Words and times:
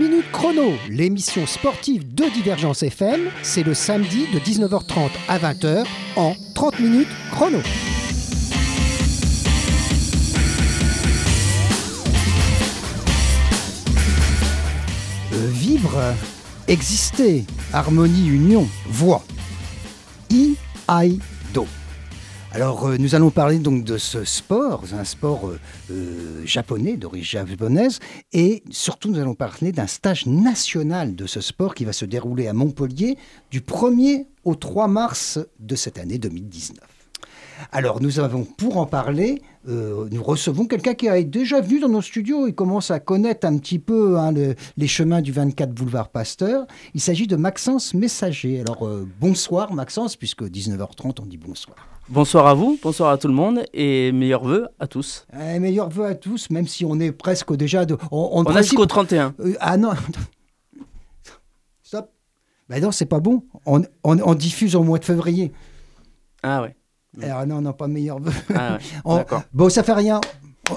30 0.00 0.08
minutes 0.08 0.32
chrono, 0.32 0.72
l'émission 0.88 1.46
sportive 1.46 2.14
de 2.14 2.24
Divergence 2.32 2.82
FM, 2.82 3.28
c'est 3.42 3.62
le 3.62 3.74
samedi 3.74 4.26
de 4.32 4.38
19h30 4.38 5.10
à 5.28 5.38
20h 5.38 5.84
en 6.16 6.34
30 6.54 6.80
minutes 6.80 7.08
chrono. 7.30 7.58
Vivre, 15.32 16.14
exister, 16.66 17.44
harmonie, 17.74 18.26
union, 18.26 18.66
voix. 18.86 19.22
I-I-Do. 20.30 21.66
Alors, 22.52 22.88
euh, 22.88 22.96
nous 22.98 23.14
allons 23.14 23.30
parler 23.30 23.60
donc 23.60 23.84
de 23.84 23.96
ce 23.96 24.24
sport, 24.24 24.82
un 24.92 25.04
sport 25.04 25.48
euh, 25.48 25.60
euh, 25.92 26.44
japonais, 26.44 26.96
d'origine 26.96 27.46
japonaise, 27.46 28.00
et 28.32 28.64
surtout 28.70 29.08
nous 29.08 29.20
allons 29.20 29.36
parler 29.36 29.70
d'un 29.70 29.86
stage 29.86 30.26
national 30.26 31.14
de 31.14 31.28
ce 31.28 31.40
sport 31.40 31.76
qui 31.76 31.84
va 31.84 31.92
se 31.92 32.04
dérouler 32.04 32.48
à 32.48 32.52
Montpellier 32.52 33.16
du 33.52 33.60
1er 33.60 34.26
au 34.42 34.56
3 34.56 34.88
mars 34.88 35.38
de 35.60 35.76
cette 35.76 35.96
année 35.96 36.18
2019. 36.18 36.99
Alors, 37.72 38.00
nous 38.00 38.20
avons, 38.20 38.44
pour 38.44 38.76
en 38.78 38.86
parler, 38.86 39.42
euh, 39.68 40.08
nous 40.10 40.22
recevons 40.22 40.66
quelqu'un 40.66 40.94
qui 40.94 41.06
est 41.06 41.24
déjà 41.24 41.60
venu 41.60 41.80
dans 41.80 41.88
nos 41.88 42.02
studios 42.02 42.46
et 42.46 42.52
commence 42.52 42.90
à 42.90 43.00
connaître 43.00 43.46
un 43.46 43.58
petit 43.58 43.78
peu 43.78 44.18
hein, 44.18 44.32
le- 44.32 44.54
les 44.76 44.86
chemins 44.88 45.20
du 45.20 45.32
24 45.32 45.70
boulevard 45.72 46.08
Pasteur. 46.08 46.66
Il 46.94 47.00
s'agit 47.00 47.26
de 47.26 47.36
Maxence 47.36 47.94
Messager. 47.94 48.60
Alors, 48.60 48.86
euh, 48.86 49.06
bonsoir 49.20 49.72
Maxence, 49.72 50.16
puisque 50.16 50.42
19h30, 50.44 51.20
on 51.22 51.26
dit 51.26 51.36
bonsoir. 51.38 51.76
Bonsoir 52.08 52.46
à 52.48 52.54
vous, 52.54 52.78
bonsoir 52.82 53.10
à 53.10 53.18
tout 53.18 53.28
le 53.28 53.34
monde 53.34 53.62
et 53.72 54.10
meilleurs 54.10 54.42
vœux 54.44 54.66
à 54.80 54.88
tous. 54.88 55.26
Euh, 55.34 55.60
meilleurs 55.60 55.90
vœux 55.90 56.06
à 56.06 56.14
tous, 56.16 56.50
même 56.50 56.66
si 56.66 56.84
on 56.84 56.98
est 56.98 57.12
presque 57.12 57.54
déjà 57.54 57.84
de. 57.84 57.96
On, 58.10 58.30
On 58.34 58.42
a 58.44 58.62
jusqu'au 58.62 58.86
31. 58.86 59.34
Euh, 59.38 59.54
ah 59.60 59.76
non 59.76 59.90
Stop 61.84 62.10
Ben 62.68 62.82
non, 62.82 62.90
c'est 62.90 63.06
pas 63.06 63.20
bon. 63.20 63.44
On, 63.66 63.82
on- 64.02 64.18
on 64.24 64.34
diffuse 64.34 64.74
au 64.74 64.82
mois 64.82 64.98
de 64.98 65.04
février. 65.04 65.52
Ah 66.42 66.62
ouais. 66.62 66.74
Ah 67.22 67.44
non, 67.46 67.60
non, 67.60 67.72
pas 67.72 67.88
meilleurs 67.88 68.20
vœux. 68.20 68.32
Ah. 68.54 68.78
On-. 69.04 69.24
Bon, 69.52 69.68
ça 69.68 69.82
fait 69.82 69.92
rien. 69.92 70.20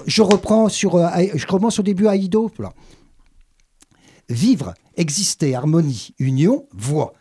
Je 0.08 0.22
reprends 0.22 0.70
sur. 0.70 0.96
euh, 0.96 1.10
je 1.36 1.46
commence 1.46 1.80
au 1.80 1.84
début 1.84 2.08
Aïdo. 2.08 2.52
Voilà. 2.58 2.74
Vivre, 4.30 4.74
exister, 4.96 5.54
harmonie, 5.56 6.16
union, 6.18 6.66
voix. 6.74 7.14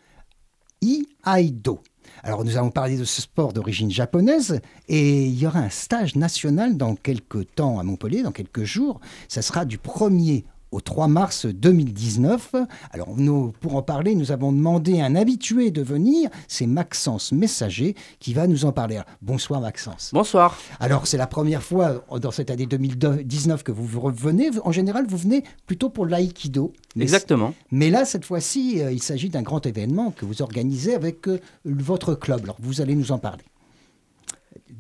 I-Aïdo. 0.80 1.80
Alors, 2.24 2.44
nous 2.44 2.56
allons 2.56 2.70
parler 2.70 2.96
de 2.96 3.04
ce 3.04 3.20
sport 3.22 3.52
d'origine 3.52 3.90
japonaise 3.90 4.60
et 4.88 5.24
il 5.26 5.38
y 5.38 5.46
aura 5.46 5.58
un 5.60 5.70
stage 5.70 6.14
national 6.16 6.76
dans 6.76 6.94
quelques 6.94 7.52
temps 7.54 7.78
à 7.78 7.82
Montpellier, 7.82 8.22
dans 8.22 8.32
quelques 8.32 8.64
jours. 8.64 9.00
Ça 9.28 9.42
sera 9.42 9.64
du 9.64 9.78
1er 9.78 10.44
au 10.72 10.80
3 10.80 11.06
mars 11.06 11.46
2019. 11.46 12.56
Alors, 12.90 13.14
nous, 13.16 13.52
pour 13.60 13.76
en 13.76 13.82
parler, 13.82 14.14
nous 14.14 14.32
avons 14.32 14.52
demandé 14.52 15.00
à 15.00 15.04
un 15.04 15.14
habitué 15.14 15.70
de 15.70 15.82
venir, 15.82 16.30
c'est 16.48 16.66
Maxence 16.66 17.30
Messager, 17.32 17.94
qui 18.18 18.34
va 18.34 18.46
nous 18.46 18.64
en 18.64 18.72
parler. 18.72 18.96
Alors, 18.96 19.06
bonsoir 19.20 19.60
Maxence. 19.60 20.10
Bonsoir. 20.12 20.58
Alors, 20.80 21.06
c'est 21.06 21.18
la 21.18 21.26
première 21.26 21.62
fois 21.62 22.04
dans 22.18 22.30
cette 22.30 22.50
année 22.50 22.66
2019 22.66 23.62
que 23.62 23.72
vous 23.72 24.00
revenez. 24.00 24.50
En 24.64 24.72
général, 24.72 25.06
vous 25.06 25.18
venez 25.18 25.44
plutôt 25.66 25.90
pour 25.90 26.06
l'aïkido. 26.06 26.72
Exactement. 26.98 27.54
Mais 27.70 27.90
là, 27.90 28.04
cette 28.04 28.24
fois-ci, 28.24 28.80
euh, 28.80 28.92
il 28.92 29.02
s'agit 29.02 29.28
d'un 29.28 29.42
grand 29.42 29.64
événement 29.66 30.10
que 30.10 30.24
vous 30.24 30.42
organisez 30.42 30.94
avec 30.94 31.28
euh, 31.28 31.40
votre 31.64 32.14
club. 32.14 32.40
Alors, 32.44 32.56
vous 32.60 32.80
allez 32.80 32.94
nous 32.94 33.12
en 33.12 33.18
parler. 33.18 33.44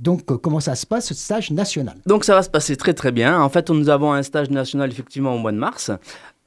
Donc, 0.02 0.22
euh, 0.30 0.36
comment 0.36 0.60
ça 0.60 0.74
se 0.74 0.84
passe, 0.84 1.06
ce 1.06 1.14
stage 1.14 1.50
national 1.52 1.94
Donc 2.06 2.24
ça 2.24 2.34
va 2.34 2.42
se 2.42 2.50
passer 2.50 2.76
très 2.76 2.92
très 2.92 3.12
bien. 3.12 3.40
En 3.40 3.48
fait, 3.48 3.70
nous 3.70 3.88
avons 3.88 4.12
un 4.12 4.22
stage 4.22 4.50
national 4.50 4.90
effectivement 4.90 5.34
au 5.34 5.38
mois 5.38 5.52
de 5.52 5.58
mars 5.58 5.90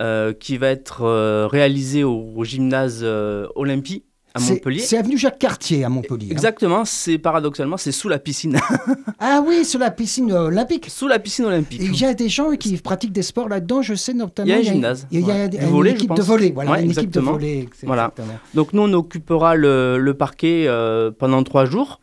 euh, 0.02 0.34
qui 0.34 0.58
va 0.58 0.68
être 0.68 1.04
euh, 1.04 1.48
réalisé 1.48 2.04
au, 2.04 2.34
au 2.36 2.44
gymnase 2.44 3.00
euh, 3.04 3.48
Olympie 3.56 4.04
à 4.34 4.42
Montpellier. 4.42 4.82
C'est 4.82 4.98
avenue 4.98 5.18
Jacques 5.18 5.40
Cartier 5.40 5.86
à 5.86 5.90
Montpellier. 5.90 6.28
hein. 6.28 6.32
Exactement, 6.34 6.84
c'est 6.84 7.18
paradoxalement, 7.18 7.78
c'est 7.78 7.94
sous 7.94 8.10
la 8.10 8.20
piscine. 8.20 8.60
Ah 9.18 9.42
oui, 9.48 9.64
sur 9.64 9.80
la 9.80 9.92
piscine 9.92 10.30
olympique. 10.34 10.88
sous 10.90 11.08
la 11.08 11.20
piscine 11.20 11.46
olympique. 11.46 11.80
Il 11.82 11.98
y 11.98 12.04
a 12.04 12.14
des 12.14 12.28
gens 12.28 12.52
qui 12.58 12.76
pratiquent 12.76 13.14
des 13.14 13.22
sports 13.24 13.48
là-dedans, 13.48 13.82
je 13.82 13.94
sais 13.96 14.14
notamment. 14.14 14.48
Il 14.48 14.52
y 14.52 14.68
a 14.68 14.72
un 14.72 14.74
gymnase, 14.74 15.08
Il 15.10 15.26
y 15.26 15.32
a, 15.32 15.46
une- 15.46 15.88
équipe 15.88 16.14
de 16.14 16.22
volley. 16.22 16.52
Voilà, 16.54 16.72
Ouais, 16.72 16.84
une 16.84 16.92
équipe 16.92 17.12
de 17.12 17.22
volley. 17.22 17.70
Voilà. 17.84 18.12
Donc 18.54 18.74
nous, 18.74 18.82
on 18.82 18.92
occupera 18.92 19.56
le, 19.56 19.98
le 19.98 20.14
parquet 20.14 20.66
euh, 20.68 21.12
pendant 21.18 21.42
trois 21.44 21.64
jours 21.64 22.02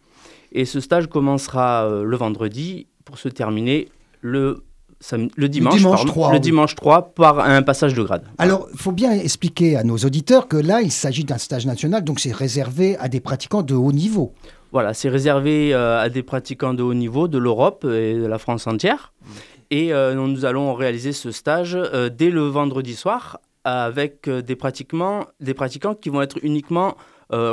et 0.52 0.64
ce 0.64 0.80
stage 0.80 1.08
commencera 1.08 1.84
euh, 1.84 2.04
le 2.04 2.16
vendredi 2.16 2.86
pour 3.04 3.18
se 3.18 3.28
terminer 3.28 3.88
le, 4.20 4.64
le 5.36 5.48
dimanche, 5.48 5.76
dimanche 5.76 5.96
pardon, 5.96 6.12
3, 6.12 6.28
le 6.28 6.34
oui. 6.34 6.40
dimanche 6.40 6.74
3 6.74 7.14
par 7.14 7.40
un 7.40 7.62
passage 7.62 7.94
de 7.94 8.02
grade. 8.02 8.24
Alors, 8.38 8.68
il 8.72 8.78
faut 8.78 8.92
bien 8.92 9.12
expliquer 9.12 9.76
à 9.76 9.84
nos 9.84 9.96
auditeurs 9.96 10.48
que 10.48 10.56
là, 10.56 10.80
il 10.80 10.92
s'agit 10.92 11.24
d'un 11.24 11.38
stage 11.38 11.66
national, 11.66 12.04
donc 12.04 12.20
c'est 12.20 12.32
réservé 12.32 12.96
à 12.98 13.08
des 13.08 13.20
pratiquants 13.20 13.62
de 13.62 13.74
haut 13.74 13.92
niveau. 13.92 14.34
Voilà, 14.72 14.94
c'est 14.94 15.10
réservé 15.10 15.74
euh, 15.74 16.00
à 16.00 16.08
des 16.08 16.22
pratiquants 16.22 16.72
de 16.72 16.82
haut 16.82 16.94
niveau 16.94 17.28
de 17.28 17.36
l'Europe 17.36 17.84
et 17.84 18.14
de 18.14 18.26
la 18.26 18.38
France 18.38 18.66
entière. 18.66 19.12
Et 19.70 19.92
euh, 19.92 20.14
nous, 20.14 20.44
allons 20.46 20.72
réaliser 20.74 21.12
ce 21.12 21.30
stage 21.30 21.76
euh, 21.76 22.08
dès 22.08 22.30
le 22.30 22.42
vendredi 22.42 22.94
soir 22.94 23.38
avec 23.64 24.28
des, 24.28 24.56
pratiquement, 24.56 25.26
des 25.40 25.54
pratiquants 25.54 25.94
qui 25.94 26.08
vont 26.08 26.22
être 26.22 26.38
uniquement 26.42 26.96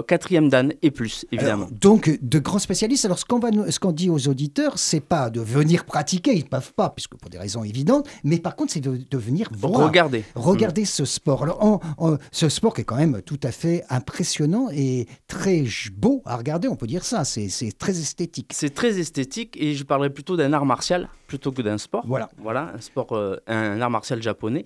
quatrième 0.07 0.50
dan 0.50 0.73
et 0.81 0.91
plus, 0.91 1.25
évidemment. 1.31 1.66
Alors, 1.66 1.78
donc, 1.79 2.19
de 2.22 2.40
grands 2.40 2.59
spécialistes. 2.59 3.06
Alors, 3.06 3.17
ce 3.19 3.25
qu'on 3.25 3.40
va 3.40 3.51
nous- 3.51 3.69
ce 3.72 3.79
qu'on 3.79 3.91
dit 3.91 4.09
aux 4.09 4.28
auditeurs, 4.28 4.78
c'est 4.78 5.00
pas 5.00 5.29
de 5.29 5.40
venir 5.41 5.85
pratiquer, 5.85 6.34
ils 6.34 6.44
ne 6.44 6.50
peuvent 6.50 6.73
pas, 6.73 6.90
puisque 6.90 7.16
pour 7.16 7.29
des 7.29 7.38
raisons 7.38 7.63
évidentes, 7.63 8.07
mais 8.23 8.38
par 8.40 8.56
contre, 8.56 8.73
c'est 8.73 8.79
de, 8.81 9.00
de 9.09 9.17
venir 9.17 9.50
voir. 9.53 9.88
Regardez. 9.88 10.23
Regardez 10.35 10.85
ce 10.85 11.06
sport. 11.06 11.44
Alors, 11.44 11.63
en- 11.63 11.79
en- 11.97 12.17
ce 12.31 12.50
sport 12.50 12.73
qui 12.73 12.81
est 12.81 12.84
quand 12.85 12.97
même 12.97 13.22
tout 13.22 13.40
à 13.44 13.51
fait 13.51 13.84
impressionnant 13.90 14.67
et 14.72 15.07
très 15.28 15.63
beau 15.96 16.22
à 16.25 16.35
regarder, 16.38 16.67
on 16.67 16.75
peut 16.75 16.88
dire 16.88 17.06
ça. 17.06 17.23
C'est 17.23 17.50
très 17.78 17.97
esthétique. 18.00 18.51
C'est 18.53 18.73
très 18.73 19.00
esthétique 19.00 19.56
et 19.59 19.75
je 19.75 19.84
parlerai 19.84 20.09
plutôt 20.09 20.35
d'un 20.38 20.51
art 20.53 20.66
martial 20.66 21.09
plutôt 21.28 21.51
que 21.51 21.61
d'un 21.61 21.78
sport. 21.78 22.03
Voilà. 22.07 22.29
Voilà, 22.41 22.73
un 22.75 22.81
sport, 22.81 23.13
euh, 23.13 23.38
un 23.47 23.79
art 23.81 23.90
martial 23.91 24.22
japonais. 24.22 24.66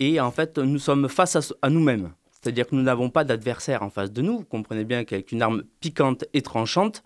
Et 0.00 0.20
en 0.20 0.30
fait, 0.30 0.58
nous 0.58 0.78
sommes 0.78 1.08
face 1.08 1.36
à, 1.36 1.40
à 1.62 1.70
nous-mêmes. 1.70 2.10
C'est-à-dire 2.44 2.66
que 2.66 2.74
nous 2.74 2.82
n'avons 2.82 3.08
pas 3.08 3.24
d'adversaire 3.24 3.82
en 3.82 3.88
face 3.88 4.12
de 4.12 4.20
nous. 4.20 4.38
Vous 4.38 4.44
comprenez 4.44 4.84
bien 4.84 5.04
qu'avec 5.04 5.32
une 5.32 5.40
arme 5.40 5.62
piquante 5.80 6.26
et 6.34 6.42
tranchante, 6.42 7.02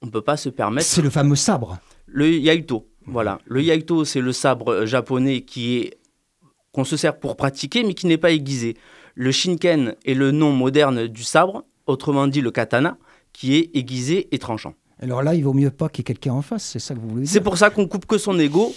on 0.00 0.06
ne 0.06 0.10
peut 0.10 0.22
pas 0.22 0.38
se 0.38 0.48
permettre 0.48 0.86
C'est 0.86 1.02
le 1.02 1.10
fameux 1.10 1.36
sabre. 1.36 1.78
le 2.06 2.30
yaito. 2.30 2.86
Voilà, 3.06 3.40
le 3.44 3.62
yaito, 3.62 4.04
c'est 4.06 4.20
le 4.22 4.32
sabre 4.32 4.72
euh, 4.72 4.86
japonais 4.86 5.42
qui 5.42 5.76
est 5.78 5.98
qu'on 6.72 6.84
se 6.84 6.96
sert 6.96 7.18
pour 7.18 7.36
pratiquer, 7.36 7.82
mais 7.82 7.94
qui 7.94 8.06
n'est 8.06 8.16
pas 8.18 8.30
aiguisé. 8.30 8.76
Le 9.14 9.32
shinken 9.32 9.96
est 10.06 10.14
le 10.14 10.30
nom 10.30 10.52
moderne 10.52 11.08
du 11.08 11.24
sabre, 11.24 11.64
autrement 11.86 12.26
dit 12.28 12.40
le 12.40 12.50
katana, 12.52 12.96
qui 13.32 13.56
est 13.56 13.70
aiguisé 13.74 14.28
et 14.32 14.38
tranchant. 14.38 14.74
Alors 15.02 15.22
là, 15.22 15.34
il 15.34 15.42
vaut 15.42 15.52
mieux 15.54 15.70
pas 15.70 15.88
qu'il 15.88 16.00
y 16.00 16.02
ait 16.02 16.04
quelqu'un 16.04 16.32
en 16.34 16.42
face, 16.42 16.62
c'est 16.64 16.78
ça 16.78 16.94
que 16.94 17.00
vous 17.00 17.08
voulez 17.08 17.22
dire 17.22 17.32
C'est 17.32 17.40
pour 17.40 17.58
ça 17.58 17.70
qu'on 17.70 17.86
coupe 17.88 18.06
que 18.06 18.18
son 18.18 18.38
ego 18.38 18.72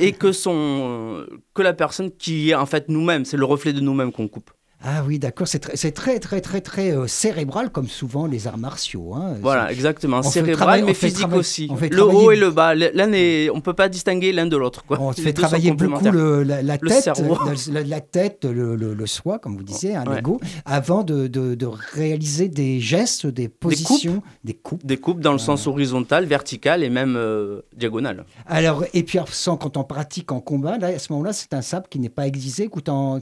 et 0.00 0.12
que 0.12 0.32
son 0.32 0.52
euh, 0.54 1.26
que 1.54 1.62
la 1.62 1.72
personne 1.72 2.10
qui 2.10 2.50
est 2.50 2.54
en 2.54 2.66
fait 2.66 2.88
nous-mêmes, 2.88 3.24
c'est 3.24 3.36
le 3.36 3.44
reflet 3.44 3.72
de 3.72 3.80
nous-mêmes 3.80 4.12
qu'on 4.12 4.28
coupe. 4.28 4.50
Ah 4.84 5.02
oui, 5.04 5.18
d'accord. 5.18 5.48
C'est 5.48 5.58
très, 5.58 5.90
très, 5.90 6.20
très, 6.20 6.40
très, 6.40 6.60
très 6.60 6.92
euh, 6.96 7.08
cérébral, 7.08 7.70
comme 7.70 7.88
souvent 7.88 8.26
les 8.26 8.46
arts 8.46 8.58
martiaux. 8.58 9.12
hein. 9.14 9.34
Voilà, 9.42 9.72
exactement, 9.72 10.22
cérébral 10.22 10.84
mais 10.84 10.94
physique 10.94 11.32
aussi. 11.34 11.68
Le 11.90 12.02
haut 12.04 12.30
et 12.30 12.36
le 12.36 12.50
bas, 12.52 12.76
l'un 12.76 13.12
est, 13.12 13.50
on 13.50 13.60
peut 13.60 13.72
pas 13.74 13.88
distinguer 13.88 14.30
l'un 14.32 14.46
de 14.46 14.56
l'autre. 14.56 14.84
On 14.88 15.12
fait 15.12 15.32
travailler 15.32 15.72
beaucoup 15.72 16.04
le- 16.10 16.44
la, 16.44 16.62
la 16.62 16.78
Le 16.80 16.88
tête, 16.88 17.02
cerveau. 17.02 17.36
la, 17.72 17.82
la 17.82 18.00
tête, 18.00 18.44
le, 18.44 18.76
le- 18.76 18.94
le 18.94 19.06
soi, 19.06 19.40
comme 19.40 19.56
vous 19.56 19.64
disiez, 19.64 19.96
un 19.96 20.04
Ouais. 20.06 20.20
ego, 20.20 20.40
avant 20.64 21.02
de, 21.02 21.26
de- 21.26 21.56
de 21.56 21.66
réaliser 21.66 22.48
des 22.48 22.78
gestes, 22.78 23.26
des 23.26 23.48
positions, 23.48 24.22
des 24.44 24.54
coupes. 24.54 24.86
Des 24.86 24.96
coupes 24.96 25.20
dans 25.20 25.32
le 25.32 25.38
sens 25.38 25.66
horizontal, 25.66 26.24
vertical 26.24 26.84
et 26.84 26.88
même 26.90 27.16
euh, 27.16 27.62
diagonal. 27.76 28.24
Alors, 28.46 28.84
et 28.94 29.02
puis 29.02 29.18
sans, 29.32 29.56
quand 29.56 29.76
on 29.76 29.82
pratique 29.82 30.30
en 30.30 30.38
combat, 30.40 30.78
là, 30.78 30.86
à 30.88 30.98
ce 31.00 31.12
moment-là, 31.12 31.32
c'est 31.32 31.52
un 31.52 31.62
sabre 31.62 31.88
qui 31.88 31.98
n'est 31.98 32.08
pas 32.08 32.28
aiguisé, 32.28 32.70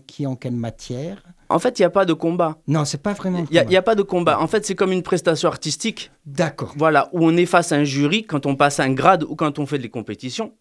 qui 0.07 0.23
est 0.25 0.27
en 0.27 0.37
quelle 0.37 0.55
matière? 0.57 1.23
En 1.49 1.59
fait, 1.59 1.79
il 1.79 1.83
n'y 1.83 1.87
a 1.87 1.91
pas 1.91 2.05
de 2.05 2.13
combat. 2.13 2.59
Non, 2.67 2.85
c'est 2.85 3.03
pas 3.03 3.13
vraiment. 3.13 3.45
Il 3.51 3.67
n'y 3.67 3.77
a, 3.77 3.83
pas 3.83 3.95
de 3.95 4.03
combat. 4.03 4.41
En 4.41 4.47
fait, 4.47 4.65
c'est 4.67 4.75
comme 4.75 4.93
une 4.93 5.03
prestation 5.03 5.49
artistique. 5.49 6.11
D'accord. 6.25 6.75
Voilà, 6.77 7.09
où 7.13 7.25
on 7.25 7.37
est 7.37 7.47
face 7.47 7.73
à 7.73 7.77
un 7.77 7.85
jury 7.85 8.25
quand 8.25 8.47
on 8.47 8.57
passe 8.57 8.81
un 8.81 8.93
grade 8.93 9.23
ou 9.25 9.37
quand 9.37 9.59
on 9.59 9.67
fait 9.67 9.79
des 9.79 9.89
compétitions. 9.89 10.53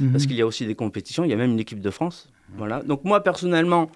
Parce 0.00 0.24
Mhm. 0.24 0.28
qu'il 0.28 0.36
y 0.36 0.42
a 0.42 0.46
aussi 0.46 0.66
des 0.66 0.74
compétitions, 0.74 1.22
il 1.24 1.30
y 1.30 1.32
a 1.32 1.36
même 1.36 1.52
une 1.52 1.60
équipe 1.60 1.80
de 1.80 1.90
France. 1.90 2.28
Voilà. 2.56 2.82
Donc 2.82 3.04
moi, 3.04 3.22
personnellement, 3.22 3.88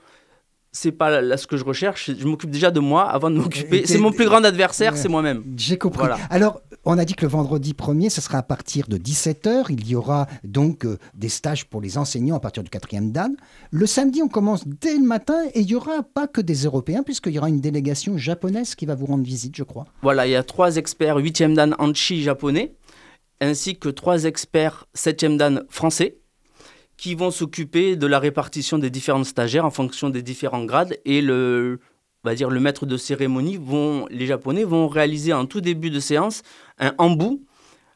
c'est 0.72 0.92
pas 0.92 1.20
là 1.20 1.36
ce 1.36 1.46
que 1.46 1.56
je 1.56 1.64
recherche. 1.64 2.10
Je 2.16 2.26
m'occupe 2.26 2.50
déjà 2.50 2.70
de 2.70 2.80
moi 2.80 3.08
avant 3.08 3.30
de 3.30 3.36
m'occuper. 3.36 3.86
C'est 3.86 3.98
mon 3.98 4.12
plus 4.12 4.26
grand 4.26 4.44
adversaire, 4.44 4.96
c'est 4.96 5.08
moi-même. 5.08 5.42
J'ai 5.56 5.78
compris. 5.78 6.00
Voilà. 6.00 6.18
Alors, 6.30 6.60
on 6.84 6.98
a 6.98 7.04
dit 7.04 7.14
que 7.14 7.22
le 7.22 7.30
vendredi 7.30 7.72
1er, 7.72 8.10
ce 8.10 8.20
sera 8.20 8.38
à 8.38 8.42
partir 8.42 8.86
de 8.88 8.96
17h. 8.96 9.66
Il 9.70 9.88
y 9.88 9.94
aura 9.94 10.26
donc 10.44 10.84
euh, 10.84 10.98
des 11.14 11.28
stages 11.28 11.66
pour 11.66 11.80
les 11.80 11.98
enseignants 11.98 12.36
à 12.36 12.40
partir 12.40 12.62
du 12.62 12.70
4e 12.70 13.12
Dan. 13.12 13.36
Le 13.70 13.86
samedi, 13.86 14.22
on 14.22 14.28
commence 14.28 14.66
dès 14.66 14.94
le 14.94 15.04
matin 15.04 15.38
et 15.54 15.60
il 15.60 15.66
n'y 15.66 15.74
aura 15.74 16.02
pas 16.02 16.26
que 16.26 16.40
des 16.40 16.64
Européens, 16.64 17.02
puisqu'il 17.02 17.32
y 17.32 17.38
aura 17.38 17.48
une 17.48 17.60
délégation 17.60 18.16
japonaise 18.18 18.74
qui 18.74 18.86
va 18.86 18.94
vous 18.94 19.06
rendre 19.06 19.24
visite, 19.24 19.56
je 19.56 19.64
crois. 19.64 19.86
Voilà, 20.02 20.26
il 20.26 20.30
y 20.30 20.36
a 20.36 20.42
trois 20.42 20.76
experts 20.76 21.18
8e 21.18 21.54
dan 21.54 21.74
Anchi 21.78 22.22
japonais, 22.22 22.74
ainsi 23.40 23.78
que 23.78 23.88
trois 23.88 24.24
experts 24.24 24.86
7e 24.96 25.36
dan 25.36 25.64
français, 25.68 26.18
qui 26.98 27.14
vont 27.14 27.30
s'occuper 27.30 27.96
de 27.96 28.06
la 28.06 28.18
répartition 28.18 28.76
des 28.76 28.90
différents 28.90 29.24
stagiaires 29.24 29.64
en 29.64 29.70
fonction 29.70 30.10
des 30.10 30.20
différents 30.20 30.64
grades 30.64 30.98
et 31.04 31.22
le, 31.22 31.78
on 32.24 32.28
va 32.28 32.34
dire 32.34 32.50
le 32.50 32.60
maître 32.60 32.84
de 32.84 32.96
cérémonie 32.96 33.56
vont, 33.56 34.06
les 34.10 34.26
Japonais 34.26 34.64
vont 34.64 34.88
réaliser 34.88 35.32
en 35.32 35.46
tout 35.46 35.62
début 35.62 35.90
de 35.90 36.00
séance 36.00 36.42
un 36.78 36.92
embu. 36.98 37.38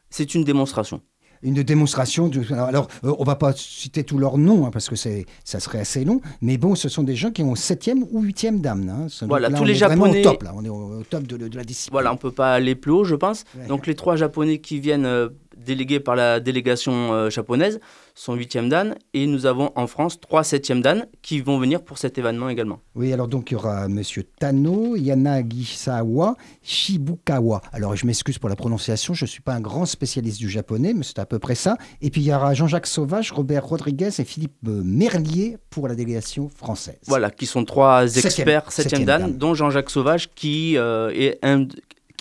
C'est 0.09 0.33
une 0.33 0.43
démonstration 0.43 1.01
une 1.43 1.61
démonstration. 1.61 2.29
De, 2.29 2.41
alors, 2.53 2.87
euh, 3.03 3.13
on 3.19 3.23
va 3.23 3.35
pas 3.35 3.51
citer 3.53 4.03
tous 4.03 4.17
leurs 4.17 4.37
noms, 4.37 4.65
hein, 4.65 4.69
parce 4.71 4.89
que 4.89 4.95
c'est, 4.95 5.25
ça 5.43 5.59
serait 5.59 5.79
assez 5.79 6.05
long, 6.05 6.21
mais 6.41 6.57
bon, 6.57 6.75
ce 6.75 6.89
sont 6.89 7.03
des 7.03 7.15
gens 7.15 7.31
qui 7.31 7.43
ont 7.43 7.53
7e 7.53 8.07
ou 8.11 8.23
8e 8.23 8.61
dame. 8.61 8.89
Hein. 8.89 9.07
Voilà, 9.27 9.51
tous 9.51 9.65
les 9.65 9.75
Japonais. 9.75 10.21
Au 10.21 10.31
top, 10.31 10.43
là. 10.43 10.53
On 10.55 10.63
est 10.63 10.69
au, 10.69 11.03
top 11.09 11.23
de, 11.23 11.37
de, 11.37 11.55
la 11.55 11.63
discipline. 11.63 11.91
Voilà, 11.91 12.13
on 12.13 12.17
peut 12.17 12.31
pas 12.31 12.53
aller 12.53 12.75
plus 12.75 12.91
haut, 12.91 13.03
je 13.03 13.15
pense. 13.15 13.43
Donc, 13.67 13.87
les 13.87 13.95
trois 13.95 14.15
Japonais 14.15 14.59
qui 14.59 14.79
viennent 14.79 15.29
délégués 15.63 15.99
par 15.99 16.15
la 16.15 16.39
délégation 16.39 17.13
euh, 17.13 17.29
japonaise 17.29 17.79
sont 18.15 18.35
8e 18.35 18.69
dan 18.69 18.95
et 19.13 19.25
nous 19.25 19.45
avons 19.45 19.71
en 19.75 19.87
France 19.87 20.19
trois 20.19 20.43
7e 20.43 20.81
dan 20.81 21.07
qui 21.21 21.41
vont 21.41 21.57
venir 21.57 21.83
pour 21.83 21.97
cet 21.97 22.17
événement 22.17 22.49
également. 22.49 22.79
Oui, 22.95 23.11
alors 23.11 23.27
donc 23.27 23.49
il 23.49 23.53
y 23.53 23.57
aura 23.57 23.87
monsieur 23.87 24.23
Tano, 24.23 24.95
Yanagisawa, 24.95 26.35
Shibukawa. 26.61 27.61
Alors 27.71 27.95
je 27.95 28.05
m'excuse 28.05 28.37
pour 28.37 28.49
la 28.49 28.55
prononciation, 28.55 29.13
je 29.13 29.25
ne 29.25 29.29
suis 29.29 29.41
pas 29.41 29.53
un 29.53 29.61
grand 29.61 29.85
spécialiste 29.85 30.39
du 30.39 30.49
japonais, 30.49 30.93
mais 30.93 31.03
c'est 31.03 31.19
à 31.19 31.25
peu 31.25 31.39
près 31.39 31.55
ça. 31.55 31.77
Et 32.01 32.09
puis 32.09 32.21
il 32.21 32.27
y 32.27 32.33
aura 32.33 32.53
Jean-Jacques 32.53 32.87
Sauvage, 32.87 33.31
Robert 33.31 33.65
Rodriguez 33.65 34.09
et 34.19 34.23
Philippe 34.23 34.53
euh, 34.67 34.81
Merlier 34.83 35.57
pour 35.69 35.87
la 35.87 35.95
délégation 35.95 36.49
française. 36.49 36.99
Voilà, 37.07 37.31
qui 37.31 37.45
sont 37.45 37.65
trois 37.65 38.05
experts 38.15 38.69
7e, 38.69 39.05
dan, 39.05 39.37
dont 39.37 39.55
Jean-Jacques 39.55 39.89
Sauvage 39.89 40.29
qui 40.35 40.77
euh, 40.77 41.09
est 41.13 41.39
un 41.41 41.65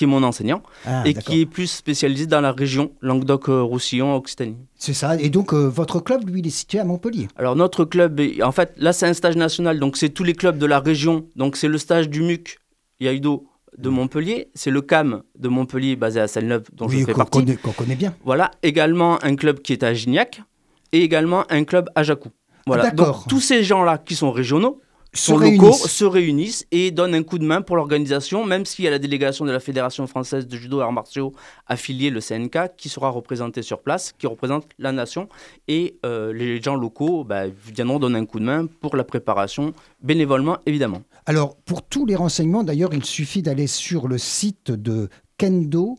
qui 0.02 0.06
est 0.06 0.08
mon 0.08 0.25
enseignant 0.25 0.62
ah, 0.84 1.04
et 1.06 1.14
qui 1.14 1.43
est 1.43 1.46
plus 1.46 1.69
spécialisé 1.69 2.26
dans 2.26 2.40
la 2.40 2.50
région 2.50 2.90
Languedoc-Roussillon, 3.02 4.16
Occitanie. 4.16 4.56
C'est 4.75 4.94
ça. 4.94 5.16
Et 5.20 5.31
donc, 5.31 5.54
euh, 5.54 5.69
votre 5.69 6.00
club, 6.00 6.28
lui, 6.28 6.40
il 6.40 6.46
est 6.49 6.50
situé 6.50 6.81
à 6.81 6.84
Montpellier 6.84 7.28
Alors, 7.37 7.54
notre 7.54 7.84
club, 7.84 8.20
en 8.43 8.50
fait, 8.50 8.72
là, 8.78 8.93
c'est 8.93 9.06
un 9.06 9.14
stage 9.14 9.37
national. 9.37 9.78
Donc, 9.78 9.96
c'est 9.96 10.08
tous 10.08 10.25
les 10.25 10.34
clubs 10.34 10.58
de 10.58 10.66
la 10.66 10.81
région. 10.81 11.26
Donc, 11.37 11.56
c'est 11.56 11.69
le 11.69 11.78
stage 11.78 12.08
du 12.08 12.22
MUC 12.22 12.58
Yaïdo 12.99 13.46
de. 13.78 13.88
Montpellier. 13.88 14.49
C'est 14.54 14.72
le 14.72 14.81
CAM 14.81 15.22
de 15.38 15.49
Montpellier, 15.49 15.94
basé 15.94 16.19
à 16.19 16.26
Celle-Neuve, 16.26 16.64
dont 16.72 16.88
je 16.88 17.04
fais 17.04 17.14
partie. 17.14 17.38
Oui, 17.38 17.56
qu'on 17.56 17.70
connaît 17.70 17.94
bien. 17.94 18.12
Voilà. 18.25 18.50
Également, 18.64 19.22
un 19.22 19.37
club 19.37 19.60
qui 19.60 19.72
est 19.72 19.84
à 19.84 19.94
Gignac 19.94 20.43
et 20.90 21.02
également 21.02 21.44
un 21.49 21.62
club 21.62 21.90
à 21.94 22.02
Jacou. 22.02 22.31
Voilà. 22.66 22.87
Ah, 22.88 22.90
donc, 22.90 23.28
tous 23.28 23.40
ces 23.40 23.62
gens-là 23.62 23.99
qui 23.99 24.16
sont 24.16 24.32
régionaux, 24.32 24.81
sont 25.14 25.38
locaux 25.38 25.73
se 25.73 26.05
réunissent 26.05 26.67
et 26.70 26.91
donnent 26.91 27.14
un 27.14 27.23
coup 27.23 27.38
de 27.38 27.44
main 27.44 27.62
pour 27.62 27.76
l'organisation, 27.76 28.44
même 28.44 28.64
s'il 28.64 28.85
y 28.85 28.88
a 28.88 28.91
la 28.91 28.99
délégation 28.99 29.44
de 29.44 29.50
la 29.50 29.61
Fédération 29.61 30.06
française 30.06 30.47
de 30.47 30.56
judo 30.56 30.81
et 30.81 30.82
arts 30.82 30.93
martiaux 30.93 31.32
affiliée, 31.67 32.11
le 32.11 32.20
CNK, 32.20 32.76
qui 32.76 32.88
sera 32.88 33.11
représentée 33.11 33.62
sur 33.62 33.81
place, 33.81 34.12
qui 34.12 34.26
représente 34.26 34.67
la 34.79 34.93
nation. 34.93 35.29
Et 35.69 35.99
euh, 36.06 36.32
les 36.32 36.62
gens 36.62 36.76
locaux 36.76 37.25
bah, 37.25 37.44
viendront 37.49 37.99
donner 37.99 38.19
un 38.19 38.26
coup 38.26 38.41
de 38.41 38.44
main 38.44 38.67
pour 38.81 38.97
la 38.97 39.05
préparation, 39.05 39.73
bénévolement 40.03 40.59
évidemment. 40.67 41.03
Alors, 41.26 41.56
pour 41.56 41.82
tous 41.82 42.06
les 42.06 42.17
renseignements, 42.17 42.64
d'ailleurs, 42.64 42.94
il 42.94 43.05
suffit 43.05 43.43
d'aller 43.43 43.67
sur 43.67 44.09
le 44.09 44.19
site 44.19 44.70
de 44.70 45.09
Kendo 45.37 45.99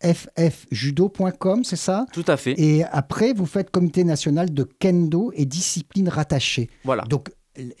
ffjudo.com, 0.00 1.64
c'est 1.64 1.76
ça? 1.76 2.06
Tout 2.12 2.24
à 2.26 2.36
fait. 2.36 2.52
Et 2.58 2.84
après, 2.84 3.32
vous 3.32 3.46
faites 3.46 3.70
comité 3.70 4.04
national 4.04 4.52
de 4.52 4.64
kendo 4.64 5.32
et 5.34 5.46
discipline 5.46 6.10
rattachée. 6.10 6.68
Voilà. 6.84 7.04
Donc, 7.04 7.30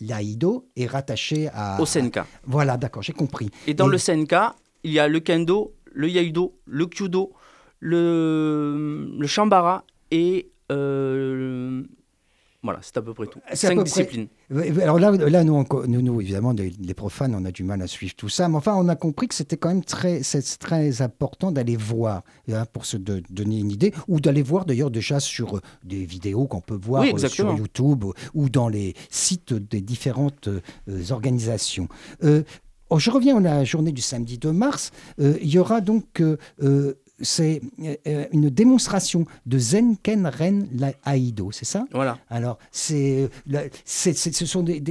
l'Aïdo 0.00 0.68
est 0.76 0.86
rattaché 0.86 1.48
à, 1.52 1.80
au 1.80 1.86
Senka. 1.86 2.26
Voilà, 2.44 2.76
d'accord, 2.76 3.02
j'ai 3.02 3.12
compris. 3.12 3.50
Et 3.66 3.74
dans 3.74 3.88
le 3.88 3.98
Senka, 3.98 4.54
il 4.84 4.92
y 4.92 4.98
a 4.98 5.08
le 5.08 5.20
kendo, 5.20 5.74
le 5.92 6.08
yaido, 6.08 6.54
le 6.66 6.86
kyudo, 6.86 7.32
le, 7.80 9.08
le 9.18 9.26
shambara 9.26 9.84
et 10.10 10.50
euh, 10.72 11.82
voilà, 12.66 12.80
c'est 12.82 12.96
à 12.96 13.02
peu 13.02 13.14
près 13.14 13.26
tout. 13.26 13.38
Cinq 13.54 13.82
disciplines. 13.84 14.26
Alors 14.82 14.98
là, 14.98 15.12
là 15.12 15.44
nous, 15.44 15.64
nous, 15.86 16.20
évidemment, 16.20 16.52
les, 16.52 16.94
profanes, 16.94 17.34
on 17.34 17.44
a 17.44 17.52
du 17.52 17.62
mal 17.62 17.80
à 17.80 17.86
suivre 17.86 18.14
tout 18.16 18.28
ça. 18.28 18.48
Mais 18.48 18.56
enfin, 18.56 18.74
on 18.76 18.88
a 18.88 18.96
compris 18.96 19.28
que 19.28 19.34
c'était 19.36 19.56
quand 19.56 19.68
même 19.68 19.84
très, 19.84 20.20
très 20.58 21.00
important 21.00 21.52
d'aller 21.52 21.76
voir, 21.76 22.22
hein, 22.50 22.64
pour 22.72 22.84
se 22.84 22.96
donner 22.96 23.60
une 23.60 23.70
idée, 23.70 23.94
ou 24.08 24.20
d'aller 24.20 24.42
voir 24.42 24.64
d'ailleurs 24.64 24.90
déjà 24.90 25.20
sur 25.20 25.56
euh, 25.56 25.60
des 25.84 26.04
vidéos 26.04 26.46
qu'on 26.46 26.60
peut 26.60 26.78
voir 26.80 27.04
euh, 27.04 27.28
sur 27.28 27.56
YouTube 27.56 28.04
ou 28.34 28.48
dans 28.48 28.68
les 28.68 28.94
sites 29.10 29.54
des 29.54 29.80
différentes 29.80 30.48
euh, 30.48 30.60
organisations. 31.10 31.88
Oh, 32.88 33.00
je 33.00 33.10
reviens 33.10 33.36
à 33.38 33.40
la 33.40 33.64
journée 33.64 33.90
du 33.92 34.02
samedi 34.02 34.38
2 34.38 34.52
mars. 34.52 34.90
il 35.18 35.48
y 35.48 35.58
aura 35.58 35.80
donc 35.80 36.22
c'est 37.20 37.60
euh, 38.06 38.26
une 38.32 38.50
démonstration 38.50 39.24
de 39.46 39.58
Zenken 39.58 40.26
Ren 40.26 40.62
Aido, 41.06 41.50
c'est 41.52 41.64
ça? 41.64 41.84
Voilà. 41.92 42.18
Alors, 42.28 42.58
c'est, 42.70 43.30
ce 43.84 44.46
sont 44.46 44.62
des, 44.62 44.82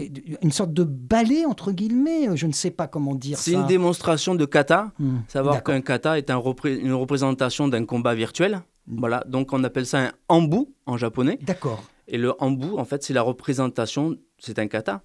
une 0.42 0.52
sorte 0.52 0.74
de 0.74 0.84
ballet, 0.84 1.46
entre 1.46 1.72
guillemets, 1.72 2.36
je 2.36 2.48
ne 2.48 2.52
sais 2.52 2.72
pas 2.72 2.88
comment 2.88 3.16
dire 3.16 3.38
C'est 3.38 3.54
une 3.54 3.68
démonstration 3.68 4.36
de 4.36 4.46
kata, 4.46 4.92
hmm. 5.00 5.18
savoir 5.28 5.64
qu'un 5.64 5.82
kata 5.82 6.18
est 6.18 6.30
un 6.30 6.42
une 6.66 6.94
représentation 6.94 7.68
d'un 7.68 7.86
combat 7.86 8.16
virtuel. 8.16 8.62
Hmm. 8.88 9.00
Voilà, 9.00 9.24
donc 9.28 9.54
on 9.54 9.64
appelle 9.64 9.86
ça 9.86 10.00
un 10.00 10.12
ambu 10.30 10.66
en 10.86 10.98
japonais. 10.98 11.40
D'accord. 11.42 11.84
Et 12.08 12.18
le 12.18 12.34
ambu, 12.42 12.68
en 12.78 12.86
fait, 12.86 13.04
c'est 13.04 13.14
la 13.14 13.24
représentation, 13.24 14.16
c'est 14.38 14.60
un 14.60 14.68
kata. 14.68 15.02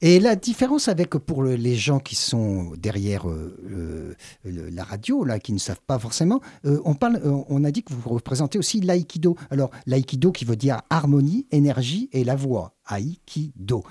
Et 0.00 0.20
la 0.20 0.36
différence 0.36 0.88
avec 0.88 1.10
pour 1.10 1.42
les 1.44 1.74
gens 1.74 1.98
qui 1.98 2.14
sont 2.14 2.72
derrière 2.76 3.28
euh, 3.28 4.14
la 4.44 4.84
radio, 4.84 5.24
là, 5.24 5.38
qui 5.38 5.52
ne 5.52 5.58
savent 5.58 5.82
pas 5.86 5.98
forcément, 5.98 6.40
euh, 6.64 6.80
on, 6.84 6.94
parle, 6.94 7.16
euh, 7.16 7.42
on 7.48 7.64
a 7.64 7.70
dit 7.70 7.82
que 7.82 7.92
vous 7.92 8.08
représentez 8.08 8.58
aussi 8.58 8.80
l'aïkido. 8.80 9.36
Alors, 9.50 9.70
l'aïkido 9.86 10.32
qui 10.32 10.44
veut 10.44 10.56
dire 10.56 10.80
harmonie, 10.88 11.46
énergie 11.50 12.08
et 12.12 12.24
la 12.24 12.36
voix. 12.36 12.74
Aïkido. 12.86 13.84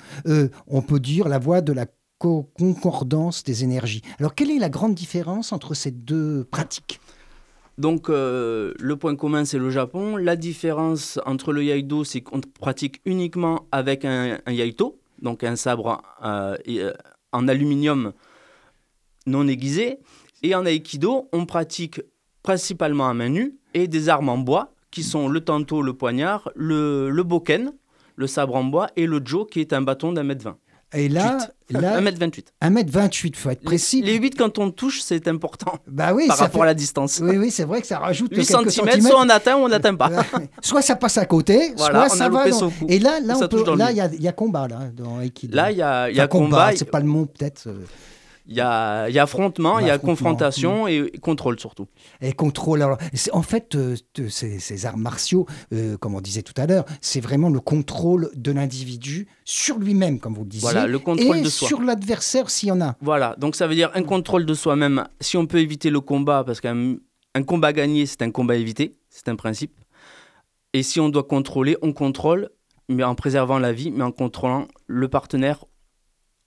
on 0.68 0.82
peut 0.82 1.00
dire 1.00 1.30
la 1.30 1.40
voix 1.40 1.62
de 1.62 1.72
la 1.72 1.86
concordance 2.18 3.46
des 3.46 3.64
énergies. 3.64 4.02
Alors, 4.20 4.36
quelle 4.36 4.52
est 4.52 4.60
la 4.60 4.68
grande 4.68 4.94
différence 4.94 5.54
entre 5.54 5.74
ces 5.74 5.92
deux 5.92 6.46
pratiques? 6.52 7.00
Donc 7.78 8.10
le 8.10 8.94
point 9.00 9.16
commun 9.16 9.46
c'est 9.46 9.58
le 9.58 9.70
Japon. 9.70 10.18
La 10.18 10.36
différence 10.36 11.18
entre 11.26 11.54
le 11.54 11.64
yaïdo 11.64 12.04
c'est 12.04 12.20
qu'on 12.20 12.42
pratique 12.42 13.00
uniquement 13.06 13.68
avec 13.72 14.04
un, 14.04 14.38
un 14.46 14.52
yaito, 14.52 14.99
donc 15.22 15.44
un 15.44 15.56
sabre 15.56 16.02
euh, 16.24 16.58
euh, 16.68 16.94
en 17.32 17.48
aluminium 17.48 18.14
non 19.26 19.48
aiguisé. 19.48 20.00
Et 20.44 20.56
en 20.56 20.66
aïkido, 20.66 21.28
on 21.34 21.46
pratique 21.46 22.02
principalement 22.44 23.10
à 23.10 23.14
main 23.14 23.30
nue 23.30 23.58
et 23.74 23.88
des 23.88 24.10
armes 24.10 24.30
en 24.30 24.38
bois 24.38 24.74
qui 24.92 25.04
sont 25.04 25.28
le 25.28 25.42
tanto, 25.42 25.82
le 25.82 25.94
poignard, 25.94 26.50
le, 26.56 27.10
le 27.10 27.24
boken, 27.24 27.74
le 28.16 28.28
sabre 28.28 28.56
en 28.56 28.64
bois 28.64 28.88
et 28.96 29.06
le 29.06 29.22
jo 29.24 29.46
qui 29.46 29.60
est 29.60 29.74
un 29.74 29.82
bâton 29.82 30.14
d'un 30.14 30.24
mètre 30.24 30.44
vingt. 30.44 30.58
Et 30.94 31.08
là, 31.08 31.38
là 31.70 32.02
1m28. 32.02 32.46
1m28, 32.64 33.28
il 33.28 33.36
faut 33.36 33.50
être 33.52 33.62
précis. 33.62 34.02
Les, 34.02 34.16
8, 34.16 34.36
quand 34.36 34.58
on 34.58 34.72
touche, 34.72 35.02
c'est 35.02 35.28
important. 35.28 35.74
Bah 35.88 36.14
oui, 36.14 36.28
par 36.28 36.38
rapport 36.38 36.64
à 36.64 36.68
la 36.68 36.74
distance. 36.74 37.20
Oui, 37.22 37.38
oui, 37.38 37.52
c'est 37.52 37.66
vrai 37.66 37.82
que 37.82 37.88
ça 37.88 38.00
rajoute 38.00 38.36
8 38.36 38.46
cm, 38.46 39.02
soit 39.02 39.20
on 39.20 39.30
atteint 39.30 39.58
ou 39.58 39.66
on 39.66 39.68
n'atteint 39.68 39.96
pas. 39.96 40.10
soit 40.62 40.82
ça 40.82 40.96
passe 40.96 41.18
à 41.18 41.26
côté, 41.26 41.74
soit 41.76 42.10
ça 42.10 42.30
va. 42.30 42.46
Et 42.88 43.00
là, 43.00 43.20
là, 43.20 43.92
il 43.92 44.22
y, 44.22 44.28
a 44.28 44.32
combat 44.32 44.68
là, 44.68 44.80
dans 44.96 45.20
Aikido. 45.22 45.56
Là, 45.56 45.72
il 45.72 45.78
y 45.78 45.82
a, 45.82 46.10
y 46.10 46.20
a 46.20 46.28
combat. 46.28 46.72
C'est 46.76 46.90
pas 46.90 47.00
le 47.00 47.06
mot, 47.06 47.26
peut-être. 47.26 47.68
Il 48.50 48.56
y 48.56 48.62
a, 48.62 49.08
y 49.10 49.20
a 49.20 49.24
affrontement, 49.24 49.78
il 49.78 49.86
y 49.86 49.92
a 49.92 50.00
confrontation 50.00 50.88
et 50.88 51.12
contrôle 51.22 51.60
surtout. 51.60 51.86
Et 52.20 52.34
contrôle. 52.34 52.82
Alors, 52.82 52.98
en 53.32 53.44
fait, 53.44 53.76
euh, 53.76 53.96
ces, 54.28 54.86
arts 54.88 54.98
martiaux, 54.98 55.46
euh, 55.72 55.98
comme 55.98 56.16
on 56.16 56.22
disait 56.22 56.42
tout 56.42 56.56
à 56.58 56.66
l'heure, 56.66 56.86
c'est 57.00 57.20
vraiment 57.20 57.50
le 57.50 57.60
contrôle 57.60 58.32
de 58.34 58.52
l'individu 58.52 59.28
sur 59.46 59.78
lui-même, 59.78 60.20
comme 60.20 60.34
vous 60.34 60.44
le 60.44 60.50
disiez. 60.50 60.64
Voilà, 60.64 60.88
le 60.88 60.98
contrôle 60.98 61.38
et 61.38 61.42
de 61.44 61.50
soi. 61.50 61.68
sur 61.68 61.82
l'adversaire 61.82 62.50
s'il 62.50 62.70
y 62.70 62.72
en 62.72 62.82
a. 62.82 62.96
Voilà, 63.02 63.36
donc 63.38 63.56
ça 63.56 63.68
veut 63.68 63.76
dire 63.76 63.92
un 63.94 64.04
contrôle 64.04 64.48
de 64.48 64.54
soi-même. 64.56 65.06
Si 65.22 65.38
on 65.38 65.46
peut 65.46 65.60
éviter 65.60 65.92
le 65.92 66.02
combat, 66.02 66.44
parce 66.44 66.60
qu'un 66.60 66.96
un 67.36 67.44
combat 67.44 67.72
gagné, 67.72 68.08
c'est 68.08 68.24
un 68.24 68.32
combat 68.32 68.56
évité, 68.56 68.98
c'est 69.10 69.30
un 69.30 69.36
principe. 69.36 69.80
Et 70.74 70.82
si 70.82 71.00
on 71.00 71.10
doit 71.10 71.24
contrôler, 71.24 71.78
on 71.84 71.94
contrôle, 71.94 72.50
mais 72.88 73.04
en 73.04 73.14
préservant 73.14 73.60
la 73.60 73.72
vie, 73.72 73.92
mais 73.92 74.04
en 74.04 74.12
contrôlant 74.12 74.68
le 74.88 75.08
partenaire 75.08 75.66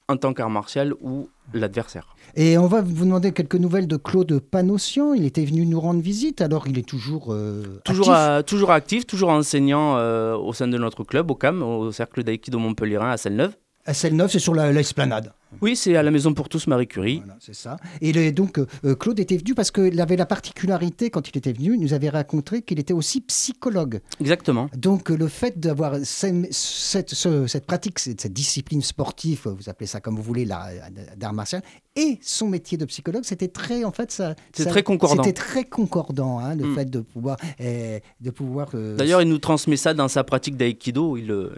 en 0.08 0.16
tant 0.16 0.34
qu'art 0.34 0.50
martial 0.50 0.94
ou 1.00 1.28
l'adversaire. 1.54 2.14
Et 2.34 2.56
on 2.56 2.66
va 2.66 2.80
vous 2.80 3.04
demander 3.04 3.32
quelques 3.32 3.56
nouvelles 3.56 3.86
de 3.86 3.96
Claude 3.96 4.38
Panossian. 4.38 5.14
Il 5.14 5.24
était 5.24 5.44
venu 5.44 5.66
nous 5.66 5.80
rendre 5.80 6.00
visite, 6.00 6.40
alors 6.40 6.66
il 6.66 6.78
est 6.78 6.86
toujours 6.86 7.28
euh, 7.30 7.80
toujours 7.84 8.10
actif. 8.10 8.46
toujours 8.46 8.70
actif, 8.70 9.06
toujours 9.06 9.28
enseignant 9.30 9.96
euh, 9.96 10.34
au 10.36 10.52
sein 10.52 10.68
de 10.68 10.78
notre 10.78 11.04
club, 11.04 11.30
au 11.30 11.34
CAM, 11.34 11.62
au 11.62 11.92
Cercle 11.92 12.22
d'Aïkido 12.24 12.58
Montpellier 12.58 12.96
à 12.96 13.16
Celle-Neuve. 13.16 13.54
À 13.84 13.94
Celle-Neuve, 13.94 14.30
c'est 14.30 14.38
sur 14.38 14.54
l'esplanade. 14.54 15.32
Oui, 15.60 15.74
c'est 15.74 15.96
à 15.96 16.04
la 16.04 16.12
Maison 16.12 16.34
pour 16.34 16.48
tous 16.48 16.68
Marie 16.68 16.86
Curie. 16.86 17.18
Voilà, 17.18 17.36
c'est 17.40 17.54
ça. 17.54 17.76
Et 18.00 18.30
donc, 18.30 18.58
euh, 18.58 18.94
Claude 18.94 19.18
était 19.18 19.36
venu 19.36 19.54
parce 19.54 19.72
qu'il 19.72 20.00
avait 20.00 20.16
la 20.16 20.24
particularité, 20.24 21.10
quand 21.10 21.28
il 21.28 21.36
était 21.36 21.52
venu, 21.52 21.74
il 21.74 21.80
nous 21.80 21.92
avait 21.92 22.08
raconté 22.08 22.62
qu'il 22.62 22.78
était 22.78 22.94
aussi 22.94 23.20
psychologue. 23.22 24.00
Exactement. 24.20 24.70
Donc, 24.76 25.08
le 25.08 25.26
fait 25.26 25.58
d'avoir 25.58 25.96
cette, 26.04 26.52
cette, 26.52 27.66
pratique, 27.66 27.98
cette, 27.98 28.32
discipline 28.32 28.82
sportive, 28.82 29.42
vous 29.46 29.68
appelez 29.68 29.88
ça 29.88 30.00
comme 30.00 30.14
vous 30.14 30.22
voulez, 30.22 30.46
d'art 30.46 31.32
martial, 31.32 31.62
et 31.96 32.18
son 32.22 32.48
métier 32.48 32.78
de 32.78 32.84
psychologue, 32.84 33.24
c'était 33.24 33.48
très, 33.48 33.82
en 33.82 33.92
fait, 33.92 34.12
ça. 34.12 34.36
C'était 34.54 34.70
très 34.70 34.82
concordant. 34.84 35.24
C'était 35.24 35.38
très 35.38 35.64
concordant, 35.64 36.38
hein, 36.38 36.54
le 36.54 36.68
mm. 36.68 36.74
fait 36.76 36.90
de 36.90 37.00
pouvoir, 37.00 37.36
eh, 37.58 38.00
de 38.20 38.30
pouvoir. 38.30 38.68
Euh, 38.74 38.96
D'ailleurs, 38.96 39.22
il 39.22 39.28
nous 39.28 39.38
transmet 39.38 39.76
ça 39.76 39.92
dans 39.92 40.08
sa 40.08 40.22
pratique 40.22 40.56
d'aïkido. 40.56 41.16
Il, 41.16 41.50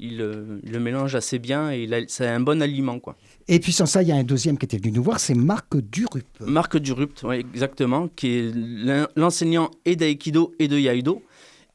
il, 0.00 0.18
le 0.18 0.80
mélange 0.80 1.14
assez 1.14 1.38
bien 1.38 1.70
et 1.70 1.88
c'est 2.08 2.26
un 2.26 2.40
bon 2.40 2.62
aliment, 2.62 2.98
quoi. 2.98 3.16
Et 3.48 3.60
puis 3.60 3.72
sans 3.72 3.86
ça, 3.86 4.02
il 4.02 4.08
y 4.08 4.12
a 4.12 4.16
un 4.16 4.24
deuxième 4.24 4.58
qui 4.58 4.66
était 4.66 4.76
venu 4.76 4.92
nous 4.92 5.02
voir, 5.02 5.20
c'est 5.20 5.34
Marc 5.34 5.76
Durup. 5.76 6.26
Marc 6.40 6.76
Durup, 6.76 7.12
oui, 7.24 7.36
exactement, 7.36 8.08
qui 8.08 8.28
est 8.28 8.52
l'enseignant 9.16 9.70
et 9.84 9.96
d'aïkido 9.96 10.54
et 10.58 10.68
de 10.68 10.78
yaido. 10.78 11.22